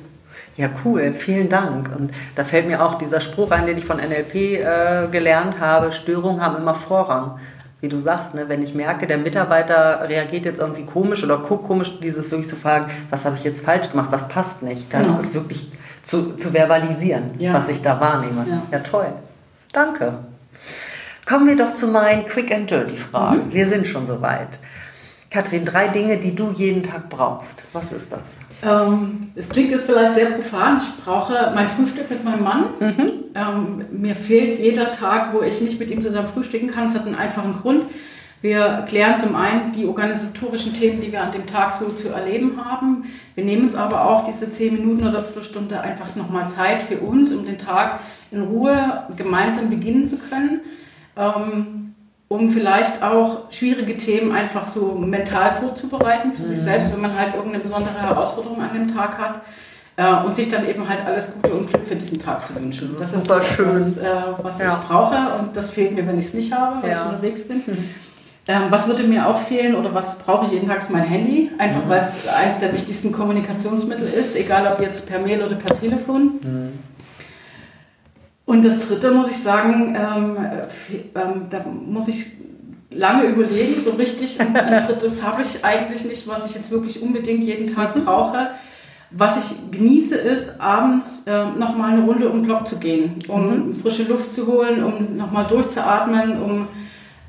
Ja, 0.57 0.68
cool, 0.85 1.12
vielen 1.12 1.48
Dank. 1.48 1.90
Und 1.96 2.12
da 2.37 2.44
fällt 2.44 2.68
mir 2.68 2.85
auch 2.85 2.94
dieser 2.94 3.20
Spruch 3.20 3.50
ein, 3.50 3.66
den 3.66 3.77
ich 3.79 3.85
von 3.85 3.96
NLP 3.96 4.35
äh, 4.35 5.09
gelernt 5.11 5.59
habe, 5.59 5.90
Störungen 5.90 6.40
haben 6.40 6.57
immer 6.59 6.74
Vorrang. 6.74 7.40
Wie 7.85 7.90
du 7.90 7.99
sagst, 7.99 8.33
ne, 8.33 8.49
wenn 8.49 8.62
ich 8.62 8.75
merke, 8.75 9.07
der 9.07 9.18
Mitarbeiter 9.18 10.09
reagiert 10.09 10.47
jetzt 10.47 10.59
irgendwie 10.59 10.85
komisch 10.85 11.23
oder 11.23 11.37
guckt 11.37 11.66
komisch, 11.66 12.01
dieses 12.01 12.31
wirklich 12.31 12.49
zu 12.49 12.57
fragen, 12.57 12.90
was 13.11 13.27
habe 13.27 13.37
ich 13.37 13.44
jetzt 13.44 13.62
falsch 13.62 13.90
gemacht, 13.90 14.09
was 14.11 14.27
passt 14.27 14.62
nicht, 14.62 14.90
dann 14.90 15.03
genau. 15.03 15.18
ist 15.18 15.35
wirklich 15.35 15.70
zu, 16.01 16.35
zu 16.35 16.53
verbalisieren, 16.53 17.33
ja. 17.38 17.53
was 17.53 17.68
ich 17.68 17.83
da 17.83 18.01
wahrnehme. 18.01 18.47
Ja. 18.49 18.62
ja, 18.73 18.79
toll. 18.79 19.09
Danke. 19.70 20.14
Kommen 21.27 21.47
wir 21.47 21.57
doch 21.57 21.75
zu 21.75 21.88
meinen 21.88 22.25
Quick 22.25 22.55
and 22.55 22.70
Dirty 22.70 22.97
Fragen. 22.97 23.49
Mhm. 23.49 23.53
Wir 23.53 23.68
sind 23.68 23.87
schon 23.87 24.07
soweit. 24.07 24.59
Kathrin, 25.31 25.66
drei 25.66 25.88
Dinge, 25.88 26.16
die 26.16 26.35
du 26.35 26.53
jeden 26.53 26.85
Tag 26.85 27.11
brauchst. 27.11 27.64
Was 27.75 27.92
ist 27.92 28.11
das? 28.14 28.38
Ähm, 28.62 29.31
es 29.35 29.51
klingt 29.51 29.73
jetzt 29.73 29.85
vielleicht 29.85 30.14
sehr 30.14 30.31
profan. 30.31 30.79
Ich 30.79 31.05
brauche 31.05 31.53
mein 31.55 31.68
Frühstück 31.68 32.09
mit 32.09 32.25
meinem 32.25 32.44
Mann. 32.44 32.64
Mhm. 32.81 33.24
Ähm, 33.35 33.85
mir 33.90 34.14
fehlt 34.14 34.59
jeder 34.59 34.90
Tag, 34.90 35.35
wo 35.35 35.42
ich 35.42 35.61
nicht 35.61 35.79
mit 35.79 35.90
ihm 35.90 36.03
zusammen 36.03 36.29
frühstücken 36.29 36.68
kann. 36.68 36.85
Es 36.85 36.94
hat 36.94 37.07
einen 37.07 37.16
einfachen 37.16 37.53
Grund. 37.55 37.87
Wir 38.40 38.85
klären 38.87 39.16
zum 39.16 39.35
einen 39.37 39.73
die 39.73 39.87
organisatorischen 39.87 40.75
Themen, 40.75 41.01
die 41.01 41.11
wir 41.11 41.23
an 41.23 41.33
dem 41.33 41.47
Tag 41.47 41.73
so 41.73 41.88
zu 41.90 42.11
erleben 42.11 42.62
haben. 42.62 43.05
Wir 43.35 43.44
nehmen 43.44 43.62
uns 43.62 43.75
aber 43.75 44.05
auch 44.05 44.23
diese 44.23 44.51
zehn 44.51 44.75
Minuten 44.75 45.07
oder 45.07 45.23
Viertelstunde 45.23 45.81
einfach 45.81 46.14
nochmal 46.14 46.49
Zeit 46.49 46.83
für 46.83 46.99
uns, 46.99 47.33
um 47.33 47.47
den 47.47 47.57
Tag 47.57 48.01
in 48.31 48.42
Ruhe 48.42 49.05
gemeinsam 49.16 49.70
beginnen 49.70 50.07
zu 50.07 50.18
können. 50.18 50.61
Ähm, 51.16 51.85
um 52.29 52.51
vielleicht 52.51 53.03
auch 53.03 53.51
schwierige 53.51 53.97
Themen 53.97 54.33
einfach 54.33 54.66
so 54.66 54.94
mental 54.94 55.53
vorzubereiten 55.53 56.33
für 56.33 56.42
mhm. 56.42 56.47
sich 56.47 56.59
selbst, 56.59 56.92
wenn 56.92 57.01
man 57.01 57.18
halt 57.18 57.35
irgendeine 57.35 57.62
besondere 57.62 58.01
Herausforderung 58.01 58.61
an 58.61 58.75
dem 58.75 58.88
Tag 58.88 59.18
hat. 59.18 59.40
Äh, 59.96 60.24
und 60.24 60.35
sich 60.35 60.48
dann 60.48 60.68
eben 60.68 60.88
halt 60.88 61.07
alles 61.07 61.30
Gute 61.33 61.54
und 61.54 61.68
Glück 61.68 61.87
für 61.87 61.94
diesen 61.94 62.18
Tag 62.18 62.44
zu 62.44 62.54
wünschen. 62.57 62.88
Das, 62.88 62.98
das 62.98 63.14
ist 63.14 63.28
super 63.28 63.42
schön. 63.42 63.66
Was, 63.66 63.96
äh, 63.96 64.07
was 64.42 64.59
ja. 64.59 64.66
ich 64.66 64.88
brauche 64.88 65.16
und 65.38 65.57
das 65.57 65.70
fehlt 65.70 65.94
mir, 65.94 66.04
wenn 66.07 66.18
ich 66.18 66.26
es 66.26 66.35
nicht 66.35 66.52
habe, 66.52 66.83
weil 66.83 66.90
ja. 66.90 67.00
ich 67.00 67.07
unterwegs 67.07 67.46
bin. 67.46 67.59
Mhm. 67.59 67.90
Ähm, 68.46 68.62
was 68.70 68.88
würde 68.88 69.04
mir 69.04 69.26
auch 69.26 69.38
fehlen 69.38 69.74
oder 69.74 69.94
was 69.94 70.18
brauche 70.18 70.46
ich 70.46 70.52
jeden 70.52 70.66
Tag 70.66 70.78
ist 70.78 70.90
mein 70.90 71.04
Handy, 71.04 71.50
einfach 71.59 71.85
mhm. 71.85 71.88
weil 71.88 72.00
es 72.00 72.28
eines 72.28 72.59
der 72.59 72.72
wichtigsten 72.72 73.12
Kommunikationsmittel 73.12 74.07
ist, 74.07 74.37
egal 74.37 74.70
ob 74.70 74.80
jetzt 74.80 75.07
per 75.07 75.20
Mail 75.20 75.42
oder 75.42 75.54
per 75.54 75.78
Telefon. 75.78 76.40
Mhm. 76.42 76.72
Und 78.46 78.64
das 78.64 78.80
Dritte 78.80 79.12
muss 79.12 79.30
ich 79.30 79.38
sagen, 79.38 79.96
ähm, 79.96 80.37
ähm, 81.14 81.46
da 81.48 81.64
muss 81.64 82.09
ich 82.09 82.26
lange 82.90 83.24
überlegen, 83.24 83.80
so 83.80 83.90
richtig 83.92 84.40
ein, 84.40 84.54
ein 84.54 84.87
drittes 84.87 85.22
habe 85.22 85.40
ich 85.40 85.64
eigentlich 85.64 86.04
nicht, 86.04 86.28
was 86.28 86.46
ich 86.46 86.54
jetzt 86.54 86.70
wirklich 86.70 87.00
unbedingt 87.00 87.44
jeden 87.44 87.66
Tag 87.66 87.96
mhm. 87.96 88.04
brauche. 88.04 88.50
Was 89.16 89.37
ich 89.37 89.70
genieße, 89.70 90.16
ist 90.16 90.61
abends 90.61 91.22
äh, 91.27 91.44
nochmal 91.57 91.92
eine 91.92 92.03
Runde 92.03 92.29
um 92.29 92.40
den 92.40 92.46
Block 92.46 92.66
zu 92.66 92.79
gehen, 92.79 93.20
um 93.29 93.68
mhm. 93.68 93.74
frische 93.74 94.03
Luft 94.05 94.33
zu 94.33 94.46
holen, 94.46 94.83
um 94.83 95.16
nochmal 95.16 95.44
durchzuatmen, 95.44 96.42
um 96.42 96.68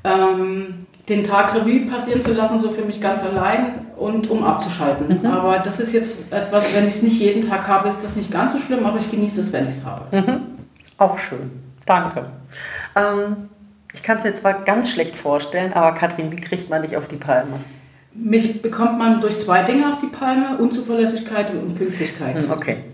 ähm, 0.02 0.86
den 1.08 1.22
Tag 1.22 1.54
Revue 1.54 1.86
passieren 1.86 2.20
zu 2.20 2.32
lassen, 2.32 2.58
so 2.58 2.70
für 2.70 2.84
mich 2.84 3.00
ganz 3.00 3.22
allein 3.22 3.86
und 3.96 4.28
um 4.28 4.42
abzuschalten. 4.42 5.20
Mhm. 5.20 5.26
Aber 5.26 5.58
das 5.58 5.78
ist 5.78 5.92
jetzt 5.92 6.32
etwas, 6.32 6.74
wenn 6.74 6.84
ich 6.84 6.96
es 6.96 7.02
nicht 7.02 7.20
jeden 7.20 7.48
Tag 7.48 7.68
habe, 7.68 7.88
ist 7.88 8.02
das 8.02 8.16
nicht 8.16 8.32
ganz 8.32 8.52
so 8.52 8.58
schlimm, 8.58 8.84
aber 8.84 8.98
ich 8.98 9.10
genieße 9.10 9.40
es, 9.40 9.52
wenn 9.52 9.62
ich 9.62 9.74
es 9.74 9.84
habe. 9.84 10.16
Mhm. 10.16 10.40
Auch 10.98 11.18
schön. 11.18 11.50
Danke. 11.84 12.26
Ähm, 12.96 13.48
ich 13.94 14.02
kann 14.02 14.18
es 14.18 14.24
mir 14.24 14.32
zwar 14.32 14.64
ganz 14.64 14.90
schlecht 14.90 15.16
vorstellen, 15.16 15.72
aber 15.72 15.92
Kathrin, 15.96 16.32
wie 16.32 16.36
kriegt 16.36 16.68
man 16.68 16.82
dich 16.82 16.96
auf 16.96 17.06
die 17.06 17.16
Palme? 17.16 17.60
Mich 18.18 18.62
bekommt 18.62 18.98
man 18.98 19.20
durch 19.20 19.38
zwei 19.38 19.62
Dinge 19.62 19.88
auf 19.88 19.98
die 19.98 20.06
Palme, 20.06 20.56
Unzuverlässigkeit 20.58 21.52
und 21.52 21.74
Pünktlichkeit. 21.74 22.42
Hm, 22.42 22.50
okay. 22.50 22.84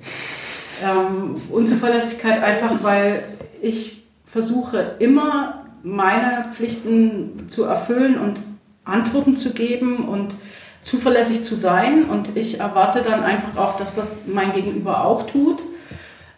Ähm, 0.82 1.36
Unzuverlässigkeit 1.50 2.42
einfach, 2.42 2.82
weil 2.82 3.22
ich 3.60 4.02
versuche 4.24 4.96
immer 4.98 5.62
meine 5.82 6.46
Pflichten 6.52 7.48
zu 7.48 7.64
erfüllen 7.64 8.18
und 8.18 8.42
Antworten 8.84 9.36
zu 9.36 9.52
geben 9.52 10.08
und 10.08 10.34
zuverlässig 10.82 11.44
zu 11.44 11.54
sein. 11.54 12.04
Und 12.04 12.36
ich 12.36 12.60
erwarte 12.60 13.02
dann 13.02 13.22
einfach 13.22 13.56
auch, 13.56 13.76
dass 13.76 13.94
das 13.94 14.22
mein 14.26 14.52
Gegenüber 14.52 15.04
auch 15.04 15.24
tut. 15.24 15.62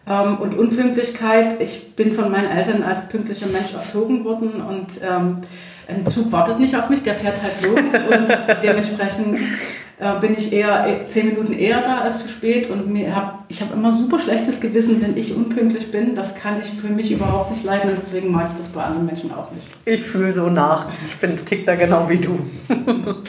Ähm, 0.06 0.36
und 0.38 0.56
Unpünktlichkeit, 0.56 1.60
ich 1.62 1.94
bin 1.94 2.12
von 2.12 2.30
meinen 2.30 2.50
Eltern 2.50 2.82
als 2.82 3.08
pünktlicher 3.08 3.46
Mensch 3.46 3.72
erzogen 3.72 4.24
worden 4.24 4.60
und 4.60 5.00
ähm, 5.02 5.38
ein 5.88 6.06
Zug 6.08 6.32
wartet 6.32 6.60
nicht 6.60 6.76
auf 6.76 6.88
mich, 6.88 7.02
der 7.02 7.14
fährt 7.14 7.42
halt 7.42 7.62
los 7.62 8.00
und 8.10 8.62
dementsprechend 8.62 9.38
äh, 9.98 10.20
bin 10.20 10.34
ich 10.36 10.52
eher 10.52 10.86
äh, 10.86 11.06
zehn 11.06 11.28
Minuten 11.28 11.52
eher 11.52 11.80
da 11.80 11.98
als 12.00 12.20
zu 12.20 12.28
spät 12.28 12.68
und 12.68 12.92
mir 12.92 13.14
hab, 13.14 13.44
ich 13.48 13.62
habe 13.62 13.74
immer 13.74 13.94
super 13.94 14.18
schlechtes 14.18 14.60
Gewissen, 14.60 15.00
wenn 15.00 15.16
ich 15.16 15.34
unpünktlich 15.34 15.90
bin. 15.90 16.14
Das 16.14 16.34
kann 16.34 16.60
ich 16.60 16.66
für 16.66 16.88
mich 16.88 17.12
überhaupt 17.12 17.50
nicht 17.50 17.64
leiden 17.64 17.90
und 17.90 17.96
deswegen 17.96 18.30
mag 18.32 18.48
ich 18.48 18.54
das 18.54 18.68
bei 18.68 18.82
anderen 18.82 19.06
Menschen 19.06 19.32
auch 19.32 19.50
nicht. 19.52 19.66
Ich 19.84 20.02
fühle 20.02 20.32
so 20.32 20.50
nach. 20.50 20.88
Ich 21.08 21.16
bin 21.16 21.36
tick 21.36 21.64
da 21.64 21.76
genau 21.76 22.08
wie 22.08 22.18
du. 22.18 22.38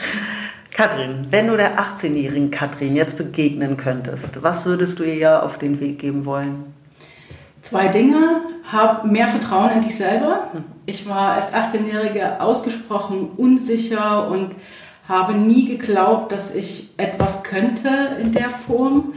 Katrin, 0.76 1.28
wenn 1.30 1.46
du 1.46 1.56
der 1.56 1.80
18-jährigen 1.80 2.50
Katrin 2.50 2.96
jetzt 2.96 3.16
begegnen 3.16 3.78
könntest, 3.78 4.42
was 4.42 4.66
würdest 4.66 4.98
du 4.98 5.04
ihr 5.04 5.42
auf 5.42 5.56
den 5.56 5.80
Weg 5.80 5.98
geben 5.98 6.26
wollen? 6.26 6.74
Zwei 7.62 7.88
Dinge. 7.88 8.42
Hab 8.70 9.06
mehr 9.06 9.26
Vertrauen 9.26 9.70
in 9.70 9.80
dich 9.80 9.96
selber. 9.96 10.50
Ich 10.84 11.08
war 11.08 11.32
als 11.32 11.54
18-Jährige 11.54 12.42
ausgesprochen 12.42 13.30
unsicher 13.38 14.28
und 14.28 14.54
habe 15.08 15.32
nie 15.32 15.64
geglaubt, 15.64 16.30
dass 16.30 16.54
ich 16.54 16.90
etwas 16.98 17.42
könnte 17.42 17.88
in 18.20 18.32
der 18.32 18.50
Form. 18.50 19.14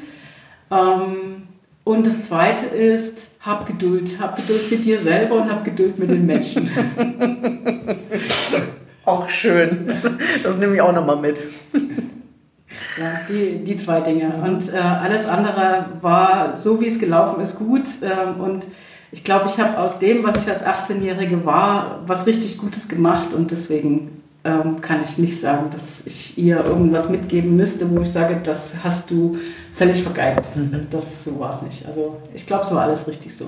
Ähm, 0.72 1.50
und 1.84 2.06
das 2.06 2.24
Zweite 2.24 2.68
ist, 2.68 3.32
hab 3.42 3.66
Geduld. 3.66 4.18
Hab 4.22 4.38
Geduld 4.38 4.72
mit 4.72 4.86
dir 4.86 4.98
selber 4.98 5.36
und 5.36 5.52
hab 5.52 5.66
Geduld 5.66 6.00
mit 6.00 6.10
den 6.10 6.26
Menschen. 6.26 6.70
auch 9.10 9.30
schön. 9.30 9.88
Das 10.44 10.58
nehme 10.58 10.76
ich 10.76 10.82
auch 10.82 10.94
nochmal 10.94 11.18
mit. 11.18 11.42
Ja, 13.00 13.22
die, 13.28 13.64
die 13.64 13.78
zwei 13.78 14.02
Dinge. 14.02 14.34
Und 14.44 14.74
äh, 14.74 14.78
alles 14.78 15.26
andere 15.26 15.86
war 16.02 16.56
so, 16.56 16.82
wie 16.82 16.88
es 16.88 17.00
gelaufen 17.00 17.42
ist, 17.42 17.58
gut. 17.58 17.88
Ähm, 18.04 18.40
und 18.40 18.68
ich 19.12 19.24
glaube, 19.24 19.46
ich 19.48 19.60
habe 19.60 19.78
aus 19.80 20.00
dem, 20.00 20.24
was 20.24 20.44
ich 20.44 20.52
als 20.52 20.66
18-Jährige 20.66 21.46
war, 21.46 22.02
was 22.06 22.28
richtig 22.28 22.58
Gutes 22.58 22.88
gemacht. 22.88 23.34
Und 23.34 23.52
deswegen 23.52 24.22
ähm, 24.44 24.82
kann 24.82 25.02
ich 25.02 25.18
nicht 25.18 25.40
sagen, 25.40 25.70
dass 25.72 26.04
ich 26.06 26.38
ihr 26.38 26.64
irgendwas 26.64 27.10
mitgeben 27.10 27.56
müsste, 27.56 27.90
wo 27.90 28.02
ich 28.02 28.12
sage, 28.12 28.40
das 28.42 28.76
hast 28.84 29.12
du 29.12 29.38
völlig 29.72 30.02
vergeigt. 30.04 30.56
Mhm. 30.56 30.88
Das 30.90 31.24
so 31.24 31.40
war 31.40 31.50
es 31.50 31.62
nicht. 31.62 31.86
Also 31.86 32.18
ich 32.34 32.46
glaube, 32.46 32.64
es 32.64 32.74
war 32.74 32.84
alles 32.84 33.08
richtig 33.08 33.36
so. 33.36 33.48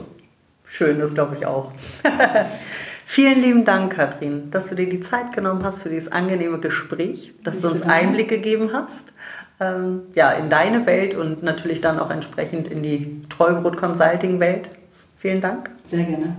Schön, 0.65 0.99
das 0.99 1.13
glaube 1.13 1.35
ich 1.35 1.45
auch. 1.45 1.71
Vielen 3.13 3.41
lieben 3.41 3.65
Dank, 3.65 3.97
Katrin, 3.97 4.51
dass 4.51 4.69
du 4.69 4.75
dir 4.75 4.87
die 4.87 5.01
Zeit 5.01 5.35
genommen 5.35 5.65
hast 5.65 5.83
für 5.83 5.89
dieses 5.89 6.09
angenehme 6.09 6.59
Gespräch, 6.59 7.33
dass 7.43 7.57
ich 7.57 7.61
du 7.61 7.67
uns 7.67 7.81
Einblick 7.81 8.29
gegeben 8.29 8.69
hast 8.71 9.11
ähm, 9.59 10.03
ja, 10.15 10.31
in 10.31 10.49
deine 10.49 10.85
Welt 10.85 11.13
und 11.13 11.43
natürlich 11.43 11.81
dann 11.81 11.99
auch 11.99 12.09
entsprechend 12.09 12.69
in 12.69 12.83
die 12.83 13.21
Treubrot 13.27 13.75
Consulting 13.75 14.39
Welt. 14.39 14.69
Vielen 15.17 15.41
Dank. 15.41 15.71
Sehr 15.83 16.05
gerne. 16.05 16.37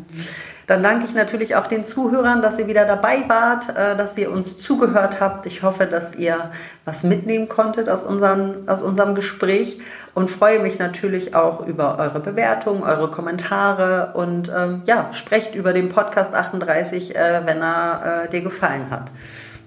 Dann 0.66 0.82
danke 0.82 1.06
ich 1.06 1.14
natürlich 1.14 1.56
auch 1.56 1.66
den 1.66 1.84
Zuhörern, 1.84 2.42
dass 2.42 2.58
ihr 2.58 2.66
wieder 2.66 2.84
dabei 2.84 3.24
wart, 3.28 3.68
äh, 3.76 3.96
dass 3.96 4.16
ihr 4.16 4.30
uns 4.30 4.58
zugehört 4.58 5.20
habt. 5.20 5.46
Ich 5.46 5.62
hoffe, 5.62 5.86
dass 5.86 6.14
ihr 6.14 6.50
was 6.84 7.04
mitnehmen 7.04 7.48
konntet 7.48 7.88
aus, 7.88 8.04
unseren, 8.04 8.68
aus 8.68 8.82
unserem 8.82 9.14
Gespräch 9.14 9.80
und 10.14 10.30
freue 10.30 10.60
mich 10.60 10.78
natürlich 10.78 11.34
auch 11.34 11.66
über 11.66 11.98
eure 11.98 12.20
Bewertungen, 12.20 12.82
eure 12.82 13.10
Kommentare 13.10 14.12
und 14.14 14.50
ähm, 14.54 14.82
ja, 14.86 15.12
sprecht 15.12 15.54
über 15.54 15.72
den 15.72 15.88
Podcast 15.88 16.34
38, 16.34 17.16
äh, 17.16 17.42
wenn 17.44 17.62
er 17.62 18.24
äh, 18.24 18.28
dir 18.28 18.40
gefallen 18.40 18.90
hat. 18.90 19.10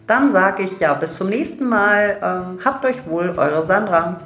Dann 0.07 0.31
sage 0.31 0.63
ich 0.63 0.79
ja 0.79 0.93
bis 0.93 1.15
zum 1.15 1.29
nächsten 1.29 1.67
Mal. 1.67 2.17
Ähm, 2.21 2.59
habt 2.63 2.85
euch 2.85 3.07
wohl, 3.07 3.33
eure 3.37 3.65
Sandra. 3.65 4.17